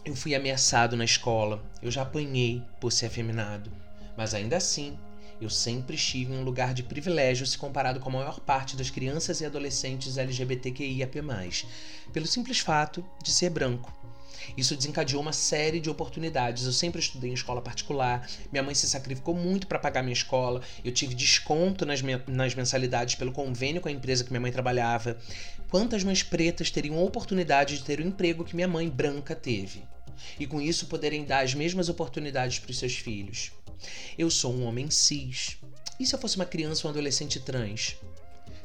Eu 0.07 0.15
fui 0.15 0.37
ameaçado 0.37 0.97
na 0.97 1.05
escola, 1.05 1.61
eu 1.83 1.91
já 1.91 2.03
apanhei 2.03 2.63
por 2.79 2.93
ser 2.93 3.07
afeminado, 3.07 3.73
mas 4.17 4.35
ainda 4.35 4.57
assim, 4.57 4.97
eu 5.41 5.51
sempre 5.51 5.97
estive 5.97 6.33
em 6.33 6.37
um 6.37 6.45
lugar 6.45 6.73
de 6.73 6.85
privilégio 6.85 7.45
se 7.45 7.59
comparado 7.59 7.99
com 7.99 8.09
a 8.11 8.13
maior 8.13 8.39
parte 8.39 8.77
das 8.77 8.89
crianças 8.89 9.41
e 9.41 9.45
adolescentes 9.45 10.17
LGBTQIAP+, 10.17 11.21
pelo 12.13 12.25
simples 12.25 12.61
fato 12.61 13.05
de 13.21 13.33
ser 13.33 13.51
branco. 13.51 13.93
Isso 14.57 14.77
desencadeou 14.77 15.23
uma 15.23 15.33
série 15.33 15.81
de 15.81 15.89
oportunidades. 15.89 16.65
Eu 16.65 16.73
sempre 16.73 17.01
estudei 17.01 17.31
em 17.31 17.35
escola 17.35 17.63
particular, 17.63 18.29
minha 18.53 18.63
mãe 18.63 18.75
se 18.75 18.89
sacrificou 18.89 19.35
muito 19.35 19.67
para 19.67 19.79
pagar 19.79 20.03
minha 20.03 20.13
escola, 20.13 20.63
eu 20.85 20.93
tive 20.93 21.15
desconto 21.15 21.87
nas, 21.87 22.01
nas 22.27 22.55
mensalidades 22.55 23.15
pelo 23.15 23.33
convênio 23.33 23.81
com 23.81 23.89
a 23.89 23.93
empresa 23.93 24.25
que 24.25 24.31
minha 24.31 24.41
mãe 24.41 24.53
trabalhava. 24.53 25.17
Quantas 25.71 26.05
mães 26.05 26.23
pretas 26.23 26.71
teriam 26.71 27.03
oportunidade 27.03 27.79
de 27.79 27.85
ter 27.85 27.99
o 27.99 28.07
emprego 28.07 28.45
que 28.45 28.55
minha 28.55 28.69
mãe 28.69 28.89
branca 28.89 29.35
teve? 29.35 29.83
E 30.39 30.47
com 30.47 30.61
isso 30.61 30.87
poderem 30.87 31.25
dar 31.25 31.45
as 31.45 31.55
mesmas 31.55 31.89
oportunidades 31.89 32.59
para 32.59 32.71
os 32.71 32.79
seus 32.79 32.95
filhos. 32.95 33.53
Eu 34.17 34.31
sou 34.31 34.55
um 34.55 34.65
homem 34.65 34.91
cis. 34.91 35.59
E 35.99 36.07
se 36.07 36.15
eu 36.15 36.19
fosse 36.19 36.37
uma 36.37 36.47
criança 36.47 36.87
ou 36.87 36.91
um 36.91 36.95
adolescente 36.95 37.41
trans? 37.41 37.97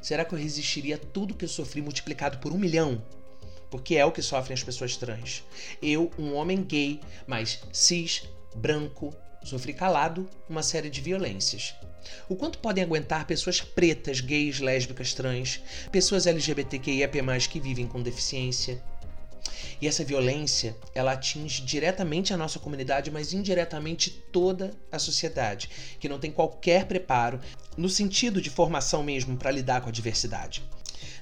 Será 0.02 0.26
que 0.26 0.34
eu 0.34 0.40
resistiria 0.40 0.96
a 0.96 0.98
tudo 0.98 1.36
que 1.36 1.46
eu 1.46 1.50
sofri 1.50 1.82
multiplicado 1.82 2.40
por 2.40 2.52
um 2.52 2.58
milhão? 2.58 3.02
Porque 3.72 3.96
é 3.96 4.06
o 4.06 4.12
que 4.12 4.22
sofrem 4.22 4.54
as 4.54 4.64
pessoas 4.64 4.98
trans. 4.98 5.44
Eu, 5.82 6.12
um 6.20 6.36
homem 6.36 6.62
gay, 6.62 7.00
mas 7.26 7.60
cis, 7.74 8.24
branco, 8.54 9.16
sofri 9.44 9.74
calado 9.74 10.30
uma 10.48 10.62
série 10.62 10.90
de 10.90 11.02
violências. 11.02 11.74
O 12.28 12.36
quanto 12.36 12.60
podem 12.60 12.84
aguentar 12.84 13.26
pessoas 13.26 13.62
pretas, 13.62 14.20
gays, 14.20 14.60
lésbicas, 14.60 15.14
trans, 15.14 15.62
pessoas 15.92 16.28
LGBTQIAP+, 16.28 17.18
que 17.50 17.60
vivem 17.60 17.88
com 17.88 18.02
deficiência, 18.02 18.84
e 19.82 19.88
essa 19.88 20.04
violência, 20.04 20.76
ela 20.94 21.14
atinge 21.14 21.64
diretamente 21.64 22.34
a 22.34 22.38
nossa 22.38 22.60
comunidade, 22.60 23.10
mas 23.10 23.34
indiretamente 23.34 24.12
toda 24.32 24.74
a 24.92 25.00
sociedade, 25.00 25.70
que 26.00 26.08
não 26.08 26.20
tem 26.20 26.32
qualquer 26.32 26.86
preparo 26.86 27.40
no 27.76 27.90
sentido 27.90 28.40
de 28.40 28.50
formação 28.50 29.02
mesmo 29.02 29.36
para 29.38 29.50
lidar 29.50 29.82
com 29.82 29.90
a 29.90 29.92
diversidade. 29.92 30.64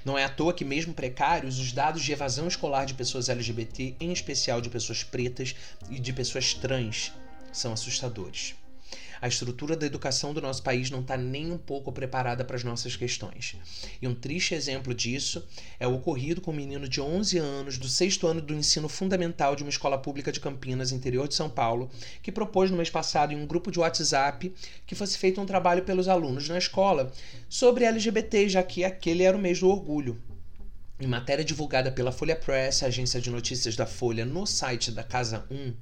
Não 0.10 0.18
é 0.18 0.24
à 0.24 0.30
toa 0.30 0.56
que, 0.56 0.66
mesmo 0.66 0.92
precários, 0.92 1.60
os 1.60 1.72
dados 1.72 2.02
de 2.02 2.12
evasão 2.12 2.48
escolar 2.48 2.84
de 2.84 2.96
pessoas 2.96 3.30
LGBT, 3.30 3.96
em 4.00 4.12
especial 4.12 4.60
de 4.60 4.68
pessoas 4.68 5.04
pretas 5.04 5.56
e 5.88 6.00
de 6.00 6.12
pessoas 6.12 6.52
trans, 6.52 7.14
são 7.54 7.74
assustadores. 7.74 8.56
A 9.22 9.28
estrutura 9.28 9.76
da 9.76 9.86
educação 9.86 10.34
do 10.34 10.42
nosso 10.42 10.64
país 10.64 10.90
não 10.90 11.02
está 11.02 11.18
nem 11.18 11.52
um 11.52 11.58
pouco 11.58 11.92
preparada 11.92 12.46
para 12.46 12.56
as 12.56 12.64
nossas 12.64 12.96
questões. 12.96 13.58
E 14.02 14.08
um 14.08 14.16
triste 14.16 14.56
exemplo 14.56 14.94
disso 14.94 15.46
é 15.80 15.86
o 15.86 15.96
ocorrido 15.96 16.40
com 16.40 16.52
um 16.52 16.56
menino 16.56 16.88
de 16.88 17.02
11 17.02 17.38
anos, 17.38 17.78
do 17.78 17.90
sexto 17.90 18.28
ano 18.28 18.42
do 18.42 18.54
ensino 18.54 18.88
fundamental 18.88 19.56
de 19.56 19.64
uma 19.64 19.70
escola 19.70 19.98
pública 19.98 20.32
de 20.32 20.40
Campinas, 20.40 20.92
interior 20.92 21.28
de 21.28 21.36
São 21.36 21.50
Paulo, 21.50 21.90
que 22.22 22.32
propôs 22.32 22.72
no 22.72 22.78
mês 22.78 22.90
passado, 22.90 23.34
em 23.34 23.36
um 23.36 23.46
grupo 23.46 23.72
de 23.72 23.80
WhatsApp, 23.80 24.54
que 24.86 24.96
fosse 24.96 25.18
feito 25.18 25.42
um 25.42 25.46
trabalho 25.46 25.84
pelos 25.84 26.08
alunos 26.08 26.48
na 26.48 26.58
escola 26.58 27.12
sobre 27.50 27.84
LGBT, 27.84 28.48
já 28.48 28.64
que 28.64 28.84
aquele 28.86 29.24
era 29.24 29.36
o 29.36 29.42
mês 29.42 29.60
do 29.60 29.70
orgulho. 29.70 30.18
Em 31.02 31.08
matéria 31.08 31.46
divulgada 31.46 31.90
pela 31.90 32.12
Folha 32.12 32.36
Press, 32.36 32.84
agência 32.84 33.22
de 33.22 33.30
notícias 33.30 33.74
da 33.74 33.86
Folha, 33.86 34.26
no 34.26 34.46
site 34.46 34.92
da 34.92 35.02
Casa 35.02 35.46
1, 35.50 35.74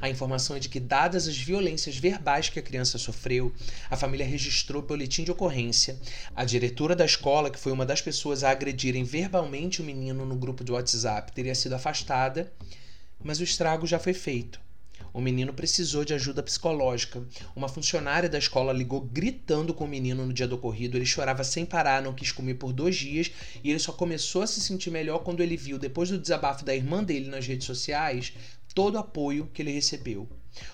a 0.00 0.08
informação 0.08 0.54
é 0.54 0.60
de 0.60 0.68
que, 0.68 0.78
dadas 0.78 1.26
as 1.26 1.36
violências 1.36 1.96
verbais 1.96 2.48
que 2.48 2.60
a 2.60 2.62
criança 2.62 2.96
sofreu, 2.96 3.52
a 3.90 3.96
família 3.96 4.24
registrou 4.24 4.80
boletim 4.80 5.24
de 5.24 5.32
ocorrência. 5.32 5.98
A 6.36 6.44
diretora 6.44 6.94
da 6.94 7.04
escola, 7.04 7.50
que 7.50 7.58
foi 7.58 7.72
uma 7.72 7.84
das 7.84 8.00
pessoas 8.00 8.44
a 8.44 8.50
agredirem 8.50 9.02
verbalmente 9.02 9.82
o 9.82 9.84
menino 9.84 10.24
no 10.24 10.36
grupo 10.36 10.62
de 10.62 10.70
WhatsApp, 10.70 11.32
teria 11.32 11.54
sido 11.56 11.72
afastada, 11.72 12.52
mas 13.24 13.40
o 13.40 13.44
estrago 13.44 13.88
já 13.88 13.98
foi 13.98 14.14
feito. 14.14 14.60
O 15.12 15.20
menino 15.20 15.52
precisou 15.52 16.04
de 16.04 16.14
ajuda 16.14 16.42
psicológica. 16.42 17.22
Uma 17.54 17.68
funcionária 17.68 18.28
da 18.28 18.38
escola 18.38 18.72
ligou 18.72 19.00
gritando 19.00 19.74
com 19.74 19.84
o 19.84 19.88
menino 19.88 20.24
no 20.24 20.32
dia 20.32 20.46
do 20.46 20.54
ocorrido. 20.54 20.96
Ele 20.96 21.06
chorava 21.06 21.42
sem 21.42 21.66
parar, 21.66 22.02
não 22.02 22.14
quis 22.14 22.30
comer 22.32 22.54
por 22.54 22.72
dois 22.72 22.96
dias 22.96 23.30
e 23.62 23.70
ele 23.70 23.78
só 23.78 23.92
começou 23.92 24.42
a 24.42 24.46
se 24.46 24.60
sentir 24.60 24.90
melhor 24.90 25.20
quando 25.20 25.42
ele 25.42 25.56
viu, 25.56 25.78
depois 25.78 26.10
do 26.10 26.18
desabafo 26.18 26.64
da 26.64 26.74
irmã 26.74 27.02
dele 27.02 27.28
nas 27.28 27.46
redes 27.46 27.66
sociais, 27.66 28.32
todo 28.74 28.94
o 28.94 28.98
apoio 28.98 29.50
que 29.52 29.62
ele 29.62 29.72
recebeu. 29.72 30.28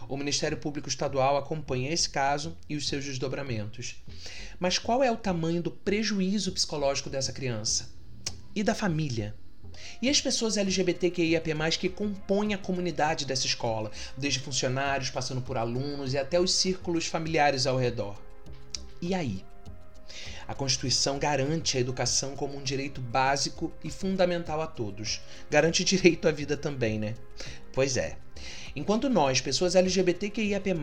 O 0.08 0.16
Ministério 0.16 0.58
Público 0.58 0.88
Estadual 0.88 1.36
acompanha 1.36 1.92
esse 1.92 2.08
caso 2.08 2.56
e 2.68 2.76
os 2.76 2.88
seus 2.88 3.04
desdobramentos. 3.04 4.02
Mas 4.58 4.78
qual 4.78 5.02
é 5.02 5.10
o 5.10 5.16
tamanho 5.16 5.62
do 5.62 5.70
prejuízo 5.70 6.52
psicológico 6.52 7.10
dessa 7.10 7.32
criança? 7.32 7.90
E 8.54 8.62
da 8.62 8.74
família? 8.74 9.34
E 10.00 10.08
as 10.08 10.20
pessoas 10.20 10.56
LGBTQIAP+, 10.56 11.54
que 11.78 11.88
compõem 11.88 12.54
a 12.54 12.58
comunidade 12.58 13.24
dessa 13.24 13.46
escola, 13.46 13.90
desde 14.16 14.40
funcionários, 14.40 15.10
passando 15.10 15.40
por 15.40 15.56
alunos 15.56 16.12
e 16.12 16.18
até 16.18 16.38
os 16.38 16.52
círculos 16.52 17.06
familiares 17.06 17.66
ao 17.66 17.76
redor. 17.76 18.20
E 19.00 19.14
aí? 19.14 19.44
A 20.46 20.54
Constituição 20.54 21.18
garante 21.18 21.76
a 21.76 21.80
educação 21.80 22.36
como 22.36 22.56
um 22.56 22.62
direito 22.62 23.00
básico 23.00 23.72
e 23.82 23.90
fundamental 23.90 24.60
a 24.60 24.66
todos. 24.66 25.20
Garante 25.50 25.82
direito 25.84 26.28
à 26.28 26.32
vida 26.32 26.56
também, 26.56 26.98
né? 26.98 27.14
Pois 27.72 27.96
é. 27.96 28.16
Enquanto 28.76 29.08
nós, 29.08 29.40
pessoas 29.40 29.74
LGBTQIAP+, 29.74 30.74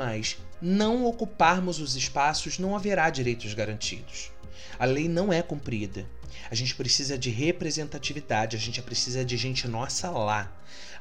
não 0.62 1.05
ocuparmos 1.05 1.79
os 1.79 1.96
espaços, 1.96 2.58
não 2.58 2.75
haverá 2.75 3.10
direitos 3.10 3.53
garantidos. 3.53 4.32
A 4.77 4.86
lei 4.86 5.08
não 5.08 5.32
é 5.32 5.41
cumprida. 5.41 6.05
A 6.50 6.55
gente 6.55 6.75
precisa 6.75 7.17
de 7.17 7.29
representatividade, 7.29 8.55
a 8.55 8.60
gente 8.60 8.82
precisa 8.82 9.24
de 9.24 9.38
gente 9.38 9.67
nossa 9.67 10.10
lá. 10.10 10.51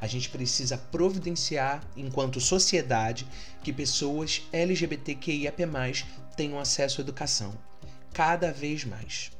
A 0.01 0.07
gente 0.07 0.29
precisa 0.29 0.77
providenciar, 0.77 1.83
enquanto 1.97 2.41
sociedade, 2.41 3.27
que 3.63 3.73
pessoas 3.73 4.43
LGBTQIAP+, 4.53 5.63
tenham 6.37 6.59
acesso 6.59 7.01
à 7.01 7.05
educação. 7.05 7.55
Cada 8.13 8.53
vez 8.53 8.85
mais. 8.85 9.31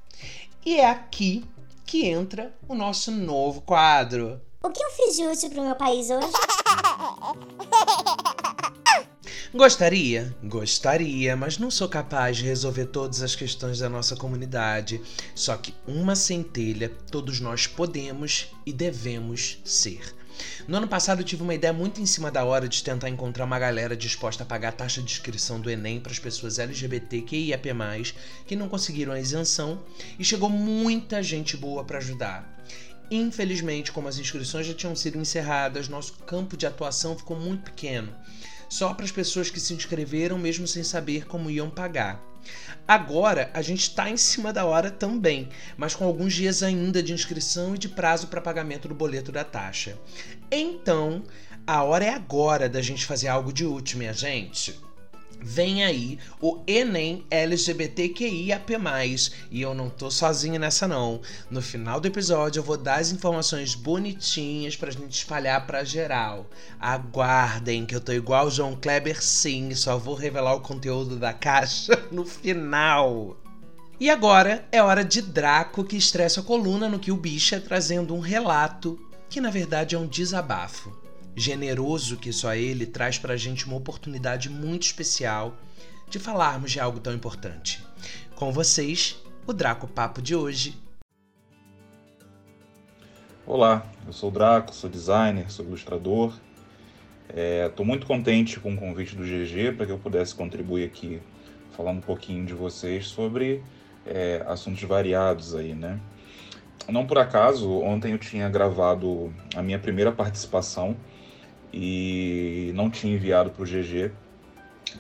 E 0.65 0.77
é 0.77 0.89
aqui 0.89 1.45
que 1.85 2.07
entra 2.07 2.55
o 2.69 2.75
nosso 2.75 3.11
novo 3.11 3.61
quadro. 3.61 4.41
O 4.63 4.71
que 4.71 4.83
eu 4.83 4.91
fiz 4.93 5.17
de 5.17 5.27
útil 5.27 5.51
pro 5.51 5.65
meu 5.65 5.75
país 5.75 6.09
hoje? 6.09 6.29
Gostaria? 9.55 10.35
Gostaria, 10.43 11.37
mas 11.37 11.59
não 11.59 11.71
sou 11.71 11.87
capaz 11.87 12.39
de 12.39 12.45
resolver 12.45 12.87
todas 12.87 13.21
as 13.21 13.37
questões 13.37 13.81
da 13.81 13.89
nossa 13.89 14.17
comunidade. 14.17 14.99
Só 15.35 15.55
que 15.59 15.75
uma 15.87 16.17
centelha 16.17 16.91
todos 17.11 17.39
nós 17.39 17.67
podemos 17.67 18.49
e 18.65 18.73
devemos 18.73 19.59
ser. 19.63 20.17
No 20.67 20.79
ano 20.79 20.89
passado 20.89 21.21
eu 21.21 21.25
tive 21.25 21.43
uma 21.43 21.55
ideia 21.55 21.71
muito 21.71 22.01
em 22.01 22.07
cima 22.07 22.31
da 22.31 22.43
hora 22.47 22.67
de 22.67 22.83
tentar 22.83 23.11
encontrar 23.11 23.45
uma 23.45 23.59
galera 23.59 23.95
disposta 23.95 24.43
a 24.43 24.47
pagar 24.47 24.71
a 24.71 24.73
taxa 24.73 25.03
de 25.03 25.13
inscrição 25.13 25.61
do 25.61 25.69
Enem 25.69 26.01
para 26.01 26.13
as 26.13 26.19
pessoas 26.19 26.59
LGBTQIAP+, 26.59 27.69
que 28.47 28.57
não 28.57 28.71
conseguiram 28.71 29.13
a 29.13 29.21
isenção, 29.21 29.83
e 30.19 30.25
chegou 30.25 30.49
muita 30.49 31.23
gente 31.23 31.59
boa 31.59 31.85
para 31.85 31.99
ajudar. 31.99 32.59
Infelizmente, 33.11 33.93
como 33.93 34.09
as 34.09 34.17
inscrições 34.17 34.67
já 34.67 34.73
tinham 34.73 34.97
sido 34.97 35.19
encerradas, 35.19 35.89
nosso 35.89 36.15
campo 36.27 36.57
de 36.57 36.67
atuação 36.67 37.19
ficou 37.19 37.39
muito 37.39 37.65
pequeno 37.65 38.15
só 38.73 38.95
para 38.95 39.05
as 39.05 39.13
pessoas 39.13 39.51
que 39.51 39.61
se 39.61 39.75
inscreveram, 39.75 40.39
mesmo 40.39 40.67
sem 40.67 40.83
saber 40.83 41.27
como 41.27 41.51
iam 41.51 41.69
pagar. 41.69 42.25
Agora 42.89 43.51
a 43.53 43.61
gente 43.61 43.83
está 43.83 44.09
em 44.09 44.17
cima 44.17 44.51
da 44.51 44.65
hora 44.65 44.91
também, 44.91 45.51
mas 45.77 45.95
com 45.95 46.07
alguns 46.07 46.33
dias 46.33 46.63
ainda 46.63 47.03
de 47.03 47.13
inscrição 47.13 47.75
e 47.75 47.79
de 47.79 47.91
prazo 47.91 48.29
para 48.29 48.41
pagamento 48.41 48.89
do 48.89 48.95
boleto 48.95 49.31
da 49.31 49.45
taxa. 49.45 49.99
Então, 50.51 51.23
a 51.67 51.83
hora 51.83 52.07
é 52.07 52.15
agora 52.15 52.67
da 52.67 52.81
gente 52.81 53.05
fazer 53.05 53.29
algo 53.29 53.53
de 53.53 53.67
útil, 53.67 53.99
minha 53.99 54.15
gente 54.15 54.75
vem 55.43 55.85
aí 55.85 56.19
o 56.41 56.63
Enem 56.67 57.27
LGBTQIAP+. 57.31 58.73
E 59.51 59.61
eu 59.61 59.75
não 59.75 59.91
tô 59.91 60.11
sozinho 60.11 60.59
nessa 60.59 60.87
não. 60.87 61.21
No 61.51 61.61
final 61.61 62.01
do 62.01 62.09
episódio 62.09 62.61
eu 62.61 62.65
vou 62.65 62.77
dar 62.77 63.01
as 63.01 63.11
informações 63.11 63.75
bonitinhas 63.75 64.77
pra 64.77 64.91
gente 64.91 65.11
espalhar 65.11 65.67
pra 65.67 65.85
geral. 65.85 66.47
Aguardem 66.79 67.85
que 67.85 67.95
eu 67.95 68.01
tô 68.01 68.13
igual 68.13 68.47
o 68.47 68.51
João 68.51 68.77
Kleber 68.77 69.23
sim, 69.23 69.75
só 69.75 69.99
vou 69.99 70.15
revelar 70.15 70.55
o 70.55 70.61
conteúdo 70.61 71.17
da 71.17 71.33
caixa 71.33 72.01
no 72.11 72.25
final. 72.25 73.37
E 73.99 74.11
agora 74.11 74.67
é 74.73 74.83
hora 74.83 75.05
de 75.05 75.23
Draco 75.23 75.85
que 75.85 75.97
estressa 75.97 76.41
a 76.41 76.45
coluna 76.45 76.89
no 76.89 76.99
que 76.99 77.13
o 77.13 77.17
bicha 77.17 77.61
trazendo 77.61 78.15
um 78.15 78.21
relato 78.21 78.99
que 79.29 79.41
na 79.41 79.51
verdade 79.51 79.95
é 79.95 79.99
um 79.99 80.07
desabafo 80.07 81.02
generoso 81.35 82.17
que 82.17 82.33
só 82.33 82.55
ele 82.55 82.87
traz 82.87 83.19
para 83.19 83.35
a 83.35 83.37
gente 83.37 83.67
uma 83.67 83.77
oportunidade 83.77 84.51
muito 84.51 84.83
especial 84.83 85.57
de 86.09 86.19
falarmos 86.19 86.73
de 86.73 86.81
algo 86.81 87.01
tão 87.01 87.15
importante. 87.15 87.83
Com 88.35 88.53
vocês, 88.53 89.17
o 89.47 89.53
Draco 89.53 89.87
Papo 89.87 90.21
de 90.21 90.35
hoje. 90.35 90.77
Olá, 93.47 93.87
eu 94.07 94.13
sou 94.13 94.29
o 94.29 94.33
Draco, 94.33 94.75
sou 94.75 94.91
designer, 94.91 95.51
sou 95.51 95.65
ilustrador. 95.65 96.35
Estou 97.29 97.85
é, 97.85 97.89
muito 97.89 98.07
contente 98.07 98.61
com 98.61 98.75
o 98.75 98.77
convite 98.77 99.17
do 99.17 99.23
GG 99.23 99.73
para 99.77 99.87
que 99.87 99.93
eu 99.93 99.99
pudesse 99.99 100.35
contribuir 100.35 100.85
aqui, 100.85 101.21
falando 101.71 101.99
um 101.99 102.03
pouquinho 102.03 102.45
de 102.45 102.53
vocês 102.53 103.07
sobre 103.07 103.63
é, 104.07 104.45
assuntos 104.47 104.83
variados 104.83 105.55
aí, 105.55 105.75
né? 105.75 105.99
Não 106.89 107.07
por 107.07 107.19
acaso, 107.19 107.71
ontem 107.81 108.13
eu 108.13 108.19
tinha 108.19 108.49
gravado 108.49 109.33
a 109.57 109.63
minha 109.63 109.79
primeira 109.79 110.13
participação 110.13 110.97
e 111.73 112.73
não 112.75 112.91
tinha 112.91 113.15
enviado 113.15 113.51
para 113.51 113.63
o 113.63 113.67
GG 113.67 114.11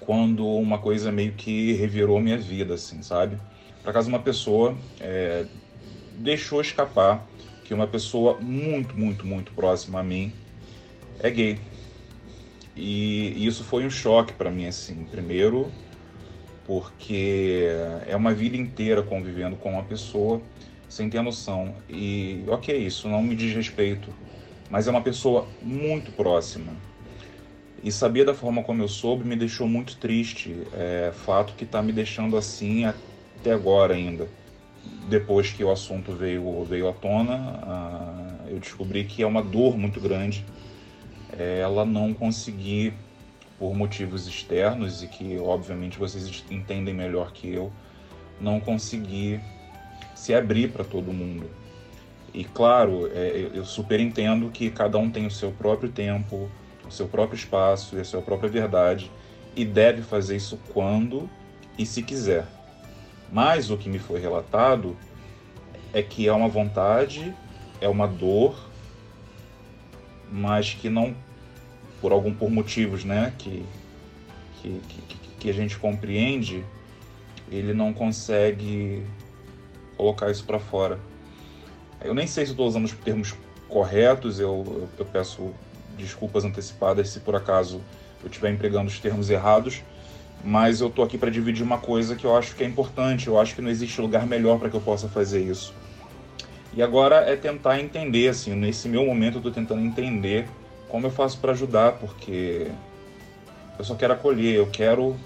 quando 0.01 0.47
uma 0.47 0.79
coisa 0.79 1.13
meio 1.13 1.33
que 1.33 1.73
revirou 1.75 2.21
minha 2.21 2.39
vida, 2.39 2.75
assim, 2.75 3.03
sabe? 3.03 3.39
Por 3.83 3.91
acaso 3.91 4.09
uma 4.09 4.21
pessoa 4.21 4.77
é, 5.01 5.45
deixou 6.19 6.61
escapar 6.61 7.27
que 7.65 7.75
uma 7.75 7.87
pessoa 7.87 8.39
muito, 8.41 8.97
muito, 8.97 9.27
muito 9.27 9.53
próxima 9.53 10.01
a 10.01 10.03
mim 10.03 10.33
é 11.19 11.31
gay. 11.31 11.59
E 12.77 13.47
isso 13.47 13.65
foi 13.65 13.85
um 13.85 13.91
choque 13.91 14.33
para 14.33 14.51
mim, 14.51 14.67
assim. 14.67 15.05
Primeiro, 15.11 15.71
porque 16.65 17.67
é 18.07 18.17
uma 18.17 18.33
vida 18.33 18.57
inteira 18.57 19.03
convivendo 19.03 19.57
com 19.57 19.73
uma 19.73 19.83
pessoa 19.83 20.41
sem 20.89 21.09
ter 21.09 21.23
noção. 21.23 21.75
E, 21.89 22.45
ok, 22.49 22.77
isso 22.77 23.09
não 23.09 23.23
me 23.23 23.35
diz 23.35 23.55
respeito, 23.55 24.13
mas 24.73 24.89
é 24.89 24.91
uma 24.91 25.03
pessoa 25.03 25.47
muito 25.61 26.11
próxima. 26.13 26.73
E 27.85 27.93
saber 27.93 28.25
da 28.25 28.33
forma 28.33 28.63
como 28.63 28.83
eu 28.83 28.89
soube 28.89 29.23
me 29.23 29.37
deixou 29.37 29.69
muito 29.69 29.99
triste. 29.99 30.67
É 30.73 31.13
fato 31.13 31.53
que 31.55 31.65
está 31.65 31.83
me 31.83 31.93
deixando 31.93 32.39
assim 32.39 32.87
até 32.87 33.53
agora 33.53 33.93
ainda. 33.93 34.27
Depois 35.11 35.51
que 35.51 35.63
o 35.63 35.71
assunto 35.71 36.13
veio, 36.13 36.65
veio 36.65 36.89
à 36.89 36.93
tona, 36.95 37.37
uh, 37.37 38.49
eu 38.49 38.59
descobri 38.59 39.05
que 39.05 39.23
é 39.23 39.27
uma 39.27 39.43
dor 39.43 39.77
muito 39.77 40.01
grande 40.01 40.43
é, 41.39 41.61
ela 41.61 41.85
não 41.85 42.15
conseguir, 42.15 42.95
por 43.59 43.75
motivos 43.75 44.27
externos 44.27 45.03
e 45.03 45.07
que 45.07 45.39
obviamente 45.39 45.99
vocês 45.99 46.45
entendem 46.51 46.93
melhor 46.93 47.33
que 47.33 47.49
eu, 47.49 47.71
não 48.41 48.59
conseguir 48.59 49.41
se 50.15 50.35
abrir 50.35 50.73
para 50.73 50.83
todo 50.83 51.13
mundo. 51.13 51.49
E 52.35 52.45
claro, 52.45 53.11
é, 53.13 53.51
eu 53.53 53.65
super 53.65 54.01
entendo 54.01 54.51
que 54.51 54.71
cada 54.71 54.97
um 54.99 55.11
tem 55.11 55.27
o 55.27 55.31
seu 55.31 55.53
próprio 55.53 55.91
tempo, 55.91 56.49
o 56.87 56.91
seu 56.91 57.07
próprio 57.07 57.37
espaço 57.37 57.97
e 57.97 58.01
a 58.01 58.05
sua 58.05 58.23
própria 58.23 58.49
verdade 58.49 59.11
e 59.55 59.65
deve 59.65 60.03
fazer 60.03 60.37
isso 60.37 60.59
quando 60.73 61.29
e 61.79 61.85
se 61.85 62.03
quiser. 62.03 62.47
Mas 63.31 63.71
o 63.71 63.77
que 63.77 63.89
me 63.89 63.99
foi 63.99 64.21
relatado 64.21 64.97
é 65.93 66.03
que 66.03 66.27
é 66.27 66.33
uma 66.33 66.49
vontade, 66.49 67.35
é 67.81 67.89
uma 67.89 68.07
dor, 68.07 68.71
mas 70.31 70.73
que 70.73 70.89
não 70.89 71.15
por 72.01 72.13
algum 72.13 72.35
por 72.35 72.51
motivos, 72.51 73.05
né, 73.05 73.33
que 73.39 73.65
que, 74.63 74.81
que, 74.89 75.19
que 75.41 75.51
a 75.51 75.53
gente 75.53 75.77
compreende, 75.77 76.65
ele 77.51 77.75
não 77.75 77.93
consegue 77.93 79.05
colocar 79.97 80.31
isso 80.31 80.45
para 80.45 80.61
fora. 80.61 81.01
Eu 82.05 82.15
nem 82.15 82.27
sei 82.27 82.45
se 82.45 82.53
estou 82.53 82.67
usando 82.67 82.85
os 82.85 82.93
termos 82.93 83.35
corretos, 83.69 84.39
eu, 84.39 84.89
eu, 84.99 85.05
peço 85.07 85.55
desculpas 85.97 86.45
antecipadas 86.45 87.09
se 87.09 87.21
por 87.21 87.35
acaso 87.35 87.81
eu 88.23 88.29
estiver 88.29 88.51
empregando 88.51 88.89
os 88.89 88.99
termos 88.99 89.31
errados, 89.31 89.83
mas 90.45 90.81
eu 90.81 90.89
estou 90.89 91.05
aqui 91.05 91.17
para 91.17 91.31
dividir 91.31 91.63
uma 91.63 91.79
coisa 91.79 92.17
que 92.17 92.25
eu 92.25 92.37
acho 92.37 92.55
que 92.55 92.63
é 92.63 92.67
importante, 92.67 93.29
eu 93.29 93.39
acho 93.39 93.55
que 93.55 93.63
não 93.63 93.71
existe 93.71 94.01
lugar 94.01 94.27
melhor 94.27 94.59
para 94.59 94.69
que 94.69 94.77
eu 94.77 94.81
possa 94.81 95.09
fazer 95.09 95.43
isso. 95.43 95.75
E 96.75 96.83
agora 96.83 97.17
é 97.17 97.37
tentar 97.37 97.81
entender, 97.81 98.29
assim, 98.29 98.55
nesse 98.55 98.89
meu 98.89 99.05
momento 99.05 99.35
eu 99.35 99.39
estou 99.39 99.53
tentando 99.53 99.81
entender 99.81 100.49
como 100.89 101.07
eu 101.07 101.11
faço 101.11 101.39
para 101.39 101.53
ajudar, 101.53 101.93
porque 101.93 102.71
eu 103.79 103.85
só 103.85 103.95
quero 103.95 104.13
acolher, 104.13 104.55
eu 104.57 104.67
quero 104.67 105.17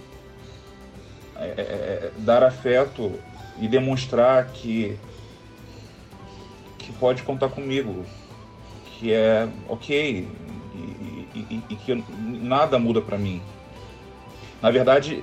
é, 1.36 1.44
é, 1.44 1.60
é, 1.60 2.10
dar 2.18 2.42
afeto 2.42 3.12
e 3.60 3.68
demonstrar 3.68 4.46
que 4.48 4.98
pode 6.98 7.22
contar 7.22 7.48
comigo, 7.48 8.04
que 8.98 9.12
é 9.12 9.48
ok 9.68 10.28
e, 11.34 11.38
e, 11.38 11.62
e 11.70 11.76
que 11.76 12.04
nada 12.18 12.78
muda 12.78 13.00
para 13.00 13.18
mim. 13.18 13.42
Na 14.62 14.70
verdade, 14.70 15.22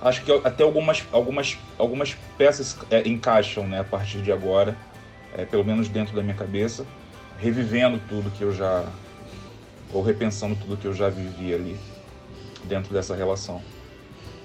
acho 0.00 0.22
que 0.22 0.32
até 0.44 0.62
algumas, 0.62 1.04
algumas, 1.10 1.58
algumas 1.78 2.16
peças 2.36 2.76
é, 2.90 3.06
encaixam 3.08 3.66
né, 3.66 3.80
a 3.80 3.84
partir 3.84 4.20
de 4.22 4.30
agora, 4.30 4.76
é, 5.36 5.44
pelo 5.44 5.64
menos 5.64 5.88
dentro 5.88 6.14
da 6.14 6.22
minha 6.22 6.34
cabeça, 6.34 6.86
revivendo 7.38 8.00
tudo 8.08 8.30
que 8.30 8.42
eu 8.42 8.52
já. 8.52 8.84
ou 9.92 10.02
repensando 10.02 10.54
tudo 10.56 10.76
que 10.76 10.86
eu 10.86 10.94
já 10.94 11.08
vivi 11.08 11.54
ali 11.54 11.76
dentro 12.64 12.92
dessa 12.92 13.16
relação. 13.16 13.62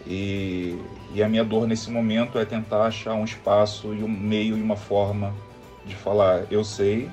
E, 0.06 0.80
e 1.14 1.22
a 1.22 1.28
minha 1.28 1.44
dor 1.44 1.68
nesse 1.68 1.92
momento 1.92 2.40
é 2.40 2.46
tentar 2.46 2.86
achar 2.86 3.14
um 3.14 3.26
espaço 3.26 3.94
e 3.94 4.02
um 4.04 4.08
meio 4.08 4.58
e 4.58 4.62
uma 4.62 4.78
forma 4.78 5.34
de 5.88 5.96
falar: 5.96 6.46
eu 6.52 6.64
sei 6.64 7.10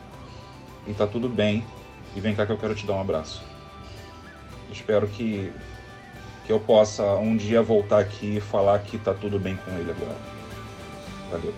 e 0.86 0.92
tá 0.92 1.06
tudo 1.06 1.28
bem, 1.28 1.64
e 2.14 2.20
vem 2.20 2.34
cá 2.34 2.44
que 2.44 2.52
eu 2.52 2.58
quero 2.58 2.74
te 2.74 2.86
dar 2.86 2.94
um 2.94 3.00
abraço. 3.00 3.42
Espero 4.70 5.08
que, 5.08 5.52
que 6.46 6.52
eu 6.52 6.60
possa 6.60 7.14
um 7.16 7.36
dia 7.36 7.62
voltar 7.62 8.00
aqui 8.00 8.36
e 8.36 8.40
falar 8.40 8.78
que 8.80 8.98
tá 8.98 9.14
tudo 9.14 9.38
bem 9.38 9.56
com 9.56 9.70
ele 9.72 9.90
agora. 9.90 10.16
Valeu. 11.30 11.54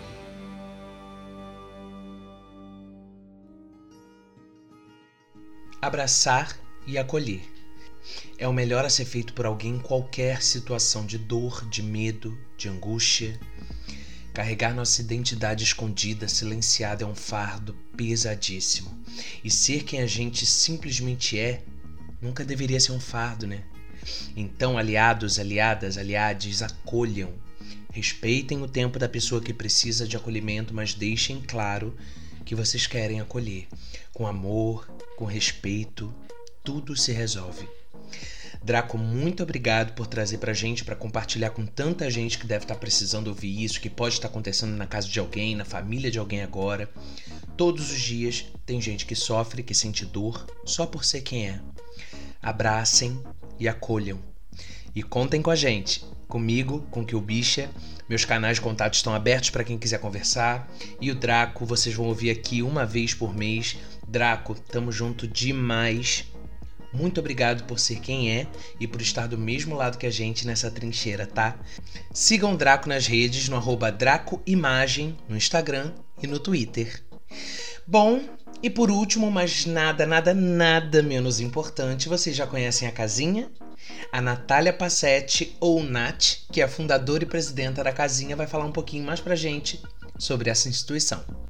Abraçar 5.81 6.57
e 6.87 6.98
acolher 6.98 7.57
é 8.38 8.46
o 8.46 8.52
melhor 8.52 8.85
a 8.85 8.90
ser 8.90 9.05
feito 9.05 9.33
por 9.33 9.46
alguém 9.46 9.76
em 9.76 9.79
qualquer 9.79 10.42
situação 10.42 11.07
de 11.07 11.18
dor, 11.18 11.66
de 11.68 11.83
medo, 11.83 12.37
de 12.57 12.68
angústia. 12.68 13.38
Carregar 14.37 14.75
nossa 14.75 15.01
identidade 15.01 15.64
escondida, 15.64 16.29
silenciada, 16.29 17.03
é 17.03 17.07
um 17.07 17.14
fardo 17.14 17.72
pesadíssimo. 17.96 19.03
E 19.42 19.51
ser 19.51 19.83
quem 19.83 20.03
a 20.03 20.07
gente 20.07 20.44
simplesmente 20.44 21.38
é 21.38 21.62
nunca 22.20 22.44
deveria 22.44 22.79
ser 22.79 22.92
um 22.92 23.01
fardo, 23.01 23.46
né? 23.46 23.64
Então, 24.37 24.77
aliados, 24.77 25.38
aliadas, 25.38 25.96
aliades, 25.96 26.61
acolham. 26.61 27.33
Respeitem 27.90 28.61
o 28.61 28.68
tempo 28.68 28.99
da 28.99 29.09
pessoa 29.09 29.40
que 29.40 29.55
precisa 29.55 30.07
de 30.07 30.18
acolhimento, 30.18 30.75
mas 30.75 30.92
deixem 30.92 31.40
claro 31.40 31.96
que 32.44 32.55
vocês 32.55 32.87
querem 32.87 33.22
acolher. 33.22 33.66
Com 34.12 34.27
amor, 34.27 34.87
com 35.16 35.25
respeito, 35.25 36.14
tudo 36.62 36.94
se 36.94 37.11
resolve. 37.11 37.66
Draco, 38.66 38.98
muito 38.98 39.44
obrigado 39.44 39.92
por 39.92 40.09
trazer 40.09 40.38
pra 40.38 40.52
gente, 40.52 40.85
para 40.85 40.96
compartilhar 40.96 41.50
com 41.50 41.64
tanta 41.64 42.11
gente 42.11 42.37
que 42.37 42.48
deve 42.48 42.64
estar 42.64 42.74
tá 42.74 42.81
precisando 42.81 43.29
ouvir 43.29 43.62
isso, 43.62 43.81
que 43.81 43.88
pode 43.88 44.14
estar 44.16 44.26
tá 44.26 44.33
acontecendo 44.33 44.76
na 44.76 44.88
casa 44.88 45.07
de 45.07 45.20
alguém, 45.20 45.55
na 45.55 45.64
família 45.64 46.11
de 46.11 46.18
alguém 46.18 46.42
agora. 46.42 46.90
Todos 47.57 47.92
os 47.92 48.00
dias 48.00 48.44
tem 48.66 48.81
gente 48.81 49.07
que 49.07 49.14
sofre, 49.14 49.62
que 49.62 49.72
sente 49.72 50.05
dor, 50.05 50.44
só 50.64 50.85
por 50.85 51.05
ser 51.05 51.20
quem 51.20 51.48
é. 51.48 51.61
Abracem 52.42 53.22
e 53.57 53.68
acolham. 53.68 54.18
E 54.92 55.00
contem 55.00 55.40
com 55.40 55.50
a 55.52 55.57
gente, 55.57 56.05
comigo, 56.26 56.85
com 56.90 57.02
o 57.02 57.07
que 57.07 57.14
o 57.14 57.20
Bicha. 57.20 57.70
Meus 58.09 58.24
canais 58.24 58.57
de 58.57 58.62
contato 58.62 58.94
estão 58.94 59.14
abertos 59.14 59.50
para 59.50 59.62
quem 59.62 59.79
quiser 59.79 60.00
conversar. 60.00 60.68
E 61.00 61.09
o 61.12 61.14
Draco, 61.14 61.64
vocês 61.64 61.94
vão 61.94 62.07
ouvir 62.07 62.31
aqui 62.31 62.64
uma 62.64 62.85
vez 62.85 63.14
por 63.14 63.33
mês. 63.33 63.76
Draco, 64.09 64.57
tamo 64.57 64.90
junto 64.90 65.29
demais. 65.29 66.24
Muito 66.96 67.20
obrigado 67.20 67.64
por 67.64 67.78
ser 67.78 68.00
quem 68.00 68.30
é 68.30 68.46
e 68.80 68.87
por 68.87 69.02
estar 69.02 69.26
do 69.28 69.37
mesmo 69.37 69.76
lado 69.76 69.98
que 69.98 70.06
a 70.06 70.11
gente 70.11 70.46
nessa 70.46 70.70
trincheira, 70.70 71.26
tá? 71.26 71.59
Sigam 72.11 72.56
Draco 72.56 72.88
nas 72.88 73.06
redes 73.06 73.50
no 73.50 73.56
arroba 73.56 73.92
DracoImagem 73.92 75.14
no 75.28 75.37
Instagram 75.37 75.92
e 76.22 76.26
no 76.26 76.38
Twitter. 76.38 77.02
Bom, 77.87 78.22
e 78.62 78.70
por 78.70 78.90
último, 78.90 79.30
mas 79.30 79.66
nada, 79.66 80.06
nada, 80.06 80.32
nada 80.32 81.02
menos 81.02 81.38
importante, 81.38 82.09
vocês 82.09 82.35
já 82.35 82.46
conhecem 82.46 82.88
a 82.88 82.92
casinha? 82.92 83.50
A 84.11 84.22
Natália 84.22 84.72
Passetti, 84.72 85.54
ou 85.61 85.82
Nat, 85.82 86.38
que 86.50 86.62
é 86.62 86.64
a 86.64 86.68
fundadora 86.68 87.24
e 87.24 87.26
presidenta 87.26 87.85
da 87.85 87.92
casinha, 87.92 88.35
vai 88.35 88.46
falar 88.46 88.64
um 88.64 88.72
pouquinho 88.72 89.04
mais 89.04 89.20
pra 89.20 89.37
gente 89.37 89.82
sobre 90.18 90.48
essa 90.48 90.68
instituição. 90.70 91.45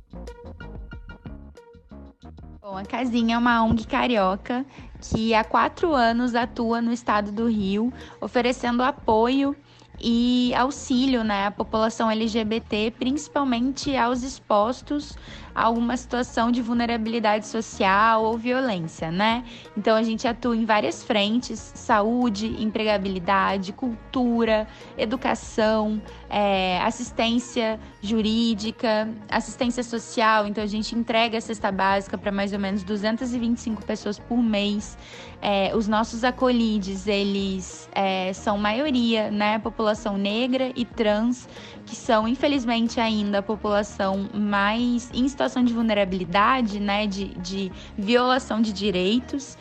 Bom, 2.77 2.83
a 2.83 2.85
Casinha 2.85 3.37
é 3.37 3.39
uma 3.39 3.65
ONG 3.65 3.87
carioca 3.87 4.63
que 5.01 5.33
há 5.33 5.43
quatro 5.43 5.95
anos 5.95 6.35
atua 6.35 6.83
no 6.83 6.93
estado 6.93 7.33
do 7.33 7.49
Rio, 7.49 7.91
oferecendo 8.21 8.83
apoio 8.83 9.57
e 9.99 10.53
auxílio 10.55 11.25
né, 11.25 11.47
à 11.47 11.51
população 11.51 12.11
LGBT, 12.11 12.93
principalmente 12.99 13.97
aos 13.97 14.23
expostos 14.23 15.17
alguma 15.57 15.97
situação 15.97 16.53
de 16.53 16.61
vulnerabilidade 16.61 17.47
social 17.47 18.23
ou 18.23 18.37
violência, 18.37 19.11
né? 19.11 19.43
Então 19.75 19.97
a 19.97 20.03
gente 20.03 20.29
atua 20.29 20.55
em 20.55 20.67
várias 20.67 21.03
frentes: 21.03 21.73
saúde, 21.75 22.63
empregabilidade, 22.63 23.73
cultura, 23.73 24.69
educação, 24.99 26.01
é, 26.29 26.79
assistência 26.83 27.81
jurídica, 28.03 29.09
assistência 29.31 29.83
social. 29.83 30.47
Então 30.47 30.63
a 30.63 30.67
gente 30.67 30.95
entrega 30.95 31.39
a 31.39 31.41
cesta 31.41 31.73
básica 31.73 32.19
para 32.19 32.31
mais 32.31 32.53
ou 32.53 32.59
menos 32.59 32.83
225 32.83 33.83
pessoas 33.85 34.19
por 34.19 34.43
mês. 34.43 34.99
É, 35.41 35.75
os 35.77 35.87
nossos 35.87 36.25
acolhides, 36.25 37.07
eles 37.07 37.89
é, 37.93 38.33
são 38.33 38.59
maioria, 38.59 39.31
né? 39.31 39.59
População 39.59 40.19
negra 40.19 40.73
e 40.75 40.85
trans, 40.85 41.49
que 41.85 41.95
são, 41.95 42.27
infelizmente, 42.27 43.01
ainda 43.01 43.39
a 43.39 43.43
população 43.43 44.29
mais 44.35 45.11
em 45.15 45.29
situação 45.29 45.46
de 45.65 45.73
vulnerabilidade, 45.73 46.81
né? 46.81 47.07
De, 47.07 47.27
de 47.39 47.73
violação 47.97 48.61
de 48.61 48.73
direitos. 48.73 49.57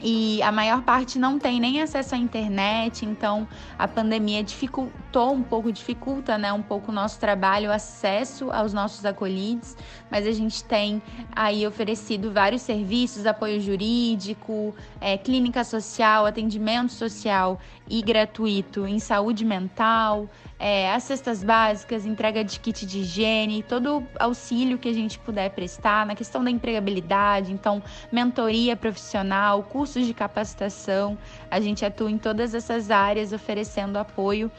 e 0.00 0.40
a 0.42 0.52
maior 0.52 0.82
parte 0.82 1.18
não 1.18 1.38
tem 1.38 1.58
nem 1.58 1.82
acesso 1.82 2.14
à 2.14 2.18
internet, 2.18 3.04
então 3.04 3.48
a 3.76 3.88
pandemia 3.88 4.44
dificultou 4.44 5.32
um 5.32 5.42
pouco, 5.42 5.72
dificulta 5.72 6.38
né, 6.38 6.52
um 6.52 6.62
pouco 6.62 6.92
o 6.92 6.94
nosso 6.94 7.18
trabalho, 7.18 7.70
o 7.70 7.72
acesso 7.72 8.50
aos 8.52 8.72
nossos 8.72 9.04
acolhidos, 9.04 9.76
mas 10.08 10.24
a 10.24 10.30
gente 10.30 10.62
tem 10.62 11.02
aí 11.34 11.66
oferecido 11.66 12.30
vários 12.30 12.62
serviços, 12.62 13.26
apoio 13.26 13.60
jurídico, 13.60 14.72
é, 15.00 15.18
clínica 15.18 15.64
social, 15.64 16.26
atendimento 16.26 16.92
social 16.92 17.58
e 17.88 18.00
gratuito 18.00 18.86
em 18.86 19.00
saúde 19.00 19.44
mental, 19.44 20.28
é, 20.58 20.92
as 20.92 21.04
cestas 21.04 21.44
básicas, 21.44 22.04
entrega 22.04 22.42
de 22.42 22.58
kit 22.58 22.84
de 22.84 23.00
higiene, 23.00 23.62
todo 23.62 24.04
auxílio 24.18 24.76
que 24.76 24.88
a 24.88 24.92
gente 24.92 25.18
puder 25.18 25.50
prestar 25.50 26.04
na 26.04 26.14
questão 26.16 26.42
da 26.42 26.50
empregabilidade, 26.50 27.52
então 27.52 27.82
mentoria 28.10 28.74
profissional, 28.74 29.62
cursos 29.62 30.04
de 30.04 30.12
capacitação, 30.12 31.16
a 31.50 31.60
gente 31.60 31.84
atua 31.84 32.10
em 32.10 32.18
todas 32.18 32.54
essas 32.54 32.90
áreas 32.90 33.32
oferecendo 33.32 33.96
apoio 33.96 34.50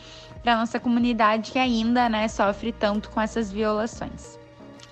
para 0.42 0.56
nossa 0.56 0.80
comunidade 0.80 1.52
que 1.52 1.60
ainda 1.60 2.08
né, 2.08 2.28
sofre 2.30 2.72
tanto 2.72 3.10
com 3.10 3.20
essas 3.20 3.52
violações. 3.52 4.38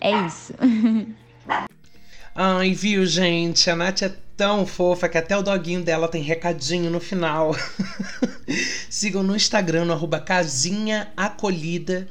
É 0.00 0.10
isso. 0.26 0.54
Ai, 2.34 2.72
viu, 2.72 3.04
gente? 3.04 3.68
A 3.68 3.74
Nath 3.74 4.02
é 4.02 4.14
tão 4.36 4.64
fofa 4.64 5.08
que 5.08 5.18
até 5.18 5.36
o 5.36 5.42
doguinho 5.42 5.82
dela 5.82 6.06
tem 6.06 6.22
recadinho 6.22 6.88
no 6.88 7.00
final. 7.00 7.54
Sigam 8.88 9.24
no 9.24 9.34
Instagram, 9.34 9.86
no 9.86 9.92
arroba 9.92 10.20
casinha 10.20 11.08
acolhida 11.16 12.06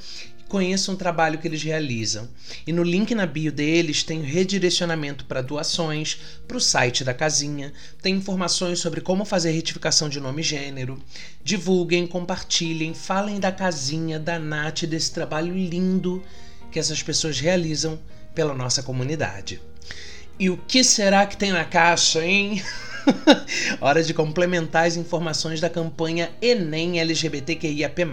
conheçam 0.47 0.95
o 0.95 0.97
trabalho 0.97 1.37
que 1.37 1.47
eles 1.47 1.61
realizam. 1.61 2.27
E 2.65 2.71
no 2.71 2.83
link 2.83 3.13
na 3.13 3.25
bio 3.25 3.51
deles 3.51 4.03
tem 4.03 4.21
redirecionamento 4.21 5.25
para 5.25 5.41
doações, 5.41 6.19
para 6.47 6.57
o 6.57 6.61
site 6.61 7.03
da 7.03 7.13
casinha, 7.13 7.73
tem 8.01 8.15
informações 8.15 8.79
sobre 8.79 9.01
como 9.01 9.25
fazer 9.25 9.51
retificação 9.51 10.09
de 10.09 10.19
nome 10.19 10.41
e 10.41 10.45
gênero. 10.45 11.01
Divulguem, 11.43 12.07
compartilhem, 12.07 12.93
falem 12.93 13.39
da 13.39 13.51
casinha, 13.51 14.19
da 14.19 14.39
Nath, 14.39 14.83
desse 14.83 15.11
trabalho 15.11 15.53
lindo 15.53 16.23
que 16.71 16.79
essas 16.79 17.01
pessoas 17.03 17.39
realizam 17.39 17.99
pela 18.33 18.53
nossa 18.53 18.83
comunidade. 18.83 19.59
E 20.39 20.49
o 20.49 20.57
que 20.57 20.83
será 20.83 21.25
que 21.25 21.35
tem 21.35 21.51
na 21.51 21.65
caixa, 21.65 22.23
hein? 22.23 22.61
Hora 23.79 24.03
de 24.03 24.13
complementar 24.13 24.85
as 24.85 24.95
informações 24.95 25.61
da 25.61 25.69
campanha 25.69 26.31
Enem 26.41 26.99
LGBTQIAP+. 26.99 28.05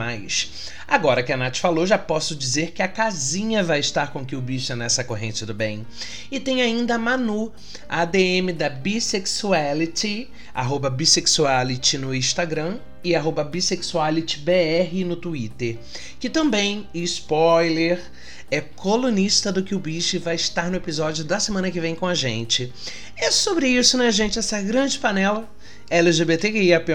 Agora 0.87 1.23
que 1.23 1.33
a 1.33 1.37
Nath 1.37 1.59
falou, 1.59 1.87
já 1.87 1.99
posso 1.99 2.35
dizer 2.37 2.73
que 2.73 2.83
a 2.83 2.89
casinha 2.89 3.63
vai 3.63 3.81
estar 3.81 4.13
com 4.13 4.25
que 4.25 4.37
o 4.37 4.41
bicha 4.41 4.77
nessa 4.77 5.03
corrente 5.03 5.45
do 5.45 5.55
bem. 5.55 5.87
E 6.31 6.39
tem 6.39 6.63
ainda 6.63 6.95
a 6.95 6.99
Manu, 6.99 7.53
a 7.89 8.03
ADM 8.03 8.53
da 8.57 8.69
Bisexuality, 8.69 10.29
arroba 10.55 10.91
Bisexuality 10.91 11.99
no 11.99 12.15
Instagram 12.15 12.79
e 13.05 13.15
arroba 13.15 13.45
BisexualityBR 13.45 15.05
no 15.05 15.17
Twitter. 15.17 15.77
Que 16.19 16.31
também, 16.31 16.89
spoiler, 16.95 18.01
é 18.51 18.61
colunista 18.61 19.51
do 19.51 19.63
que 19.63 19.75
o 19.75 19.79
bicho 19.79 20.19
vai 20.21 20.35
estar 20.35 20.71
no 20.71 20.77
episódio 20.77 21.25
da 21.25 21.41
semana 21.41 21.71
que 21.71 21.81
vem 21.81 21.95
com 21.95 22.07
a 22.07 22.15
gente. 22.15 22.73
É 23.17 23.31
sobre 23.31 23.69
isso, 23.69 23.97
né, 23.97 24.11
gente? 24.11 24.39
Essa 24.39 24.61
grande 24.61 24.99
panela 24.99 25.49
LGBTQIAP+, 25.91 26.87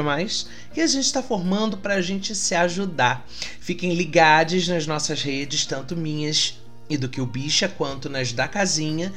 que 0.73 0.81
a 0.81 0.87
gente 0.87 1.05
está 1.05 1.21
formando 1.21 1.77
para 1.77 1.95
a 1.95 2.01
gente 2.01 2.33
se 2.35 2.55
ajudar. 2.55 3.25
Fiquem 3.59 3.93
ligados 3.93 4.67
nas 4.67 4.87
nossas 4.87 5.21
redes, 5.21 5.65
tanto 5.65 5.95
minhas 5.95 6.59
e 6.89 6.97
do 6.97 7.07
que 7.07 7.21
o 7.21 7.25
bicha, 7.25 7.67
quanto 7.67 8.09
nas 8.09 8.33
da 8.33 8.47
casinha 8.47 9.13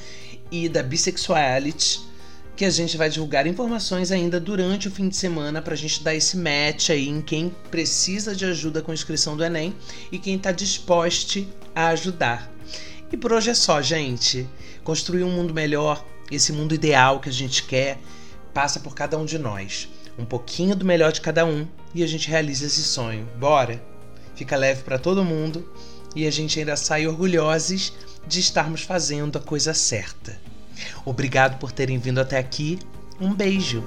e 0.51 0.69
da 0.69 0.83
Bisexuality, 0.83 2.01
que 2.63 2.67
a 2.67 2.71
gente 2.71 2.97
vai 2.97 3.11
divulgar 3.11 3.45
informações 3.45 4.13
ainda 4.13 4.39
durante 4.39 4.87
o 4.87 4.91
fim 4.93 5.09
de 5.09 5.17
semana 5.17 5.61
para 5.61 5.75
a 5.75 5.77
gente 5.77 6.01
dar 6.01 6.15
esse 6.15 6.37
match 6.37 6.91
aí 6.91 7.09
em 7.09 7.21
quem 7.21 7.53
precisa 7.73 8.37
de 8.37 8.45
ajuda 8.45 8.81
com 8.81 8.93
inscrição 8.93 9.37
do 9.37 9.43
Enem 9.43 9.75
e 10.13 10.19
quem 10.21 10.37
está 10.37 10.53
disposto 10.53 11.45
a 11.75 11.89
ajudar. 11.89 12.49
E 13.11 13.17
por 13.17 13.33
hoje 13.33 13.51
é 13.51 13.55
só, 13.55 13.83
gente. 13.83 14.49
Construir 14.85 15.25
um 15.25 15.33
mundo 15.33 15.53
melhor, 15.53 16.07
esse 16.31 16.53
mundo 16.53 16.73
ideal 16.73 17.19
que 17.19 17.29
a 17.29 17.33
gente 17.33 17.65
quer, 17.65 17.99
passa 18.55 18.79
por 18.79 18.95
cada 18.95 19.19
um 19.19 19.25
de 19.25 19.41
nós. 19.41 19.89
Um 20.17 20.25
pouquinho 20.25 20.77
do 20.77 20.85
melhor 20.85 21.11
de 21.11 21.21
cada 21.21 21.45
um 21.45 21.67
e 21.93 22.05
a 22.05 22.07
gente 22.07 22.29
realiza 22.29 22.67
esse 22.67 22.85
sonho. 22.85 23.29
Bora! 23.41 23.85
Fica 24.37 24.55
leve 24.55 24.85
para 24.85 25.01
todo 25.01 25.25
mundo 25.25 25.69
e 26.15 26.29
a 26.29 26.31
gente 26.31 26.61
ainda 26.61 26.77
sai 26.77 27.09
orgulhosos 27.09 27.93
de 28.25 28.39
estarmos 28.39 28.83
fazendo 28.83 29.37
a 29.37 29.41
coisa 29.41 29.75
certa. 29.75 30.52
Obrigado 31.05 31.59
por 31.59 31.73
terem 31.73 31.99
vindo 31.99 32.21
até 32.21 32.39
aqui. 32.39 32.79
Um 33.21 33.35
beijo! 33.35 33.83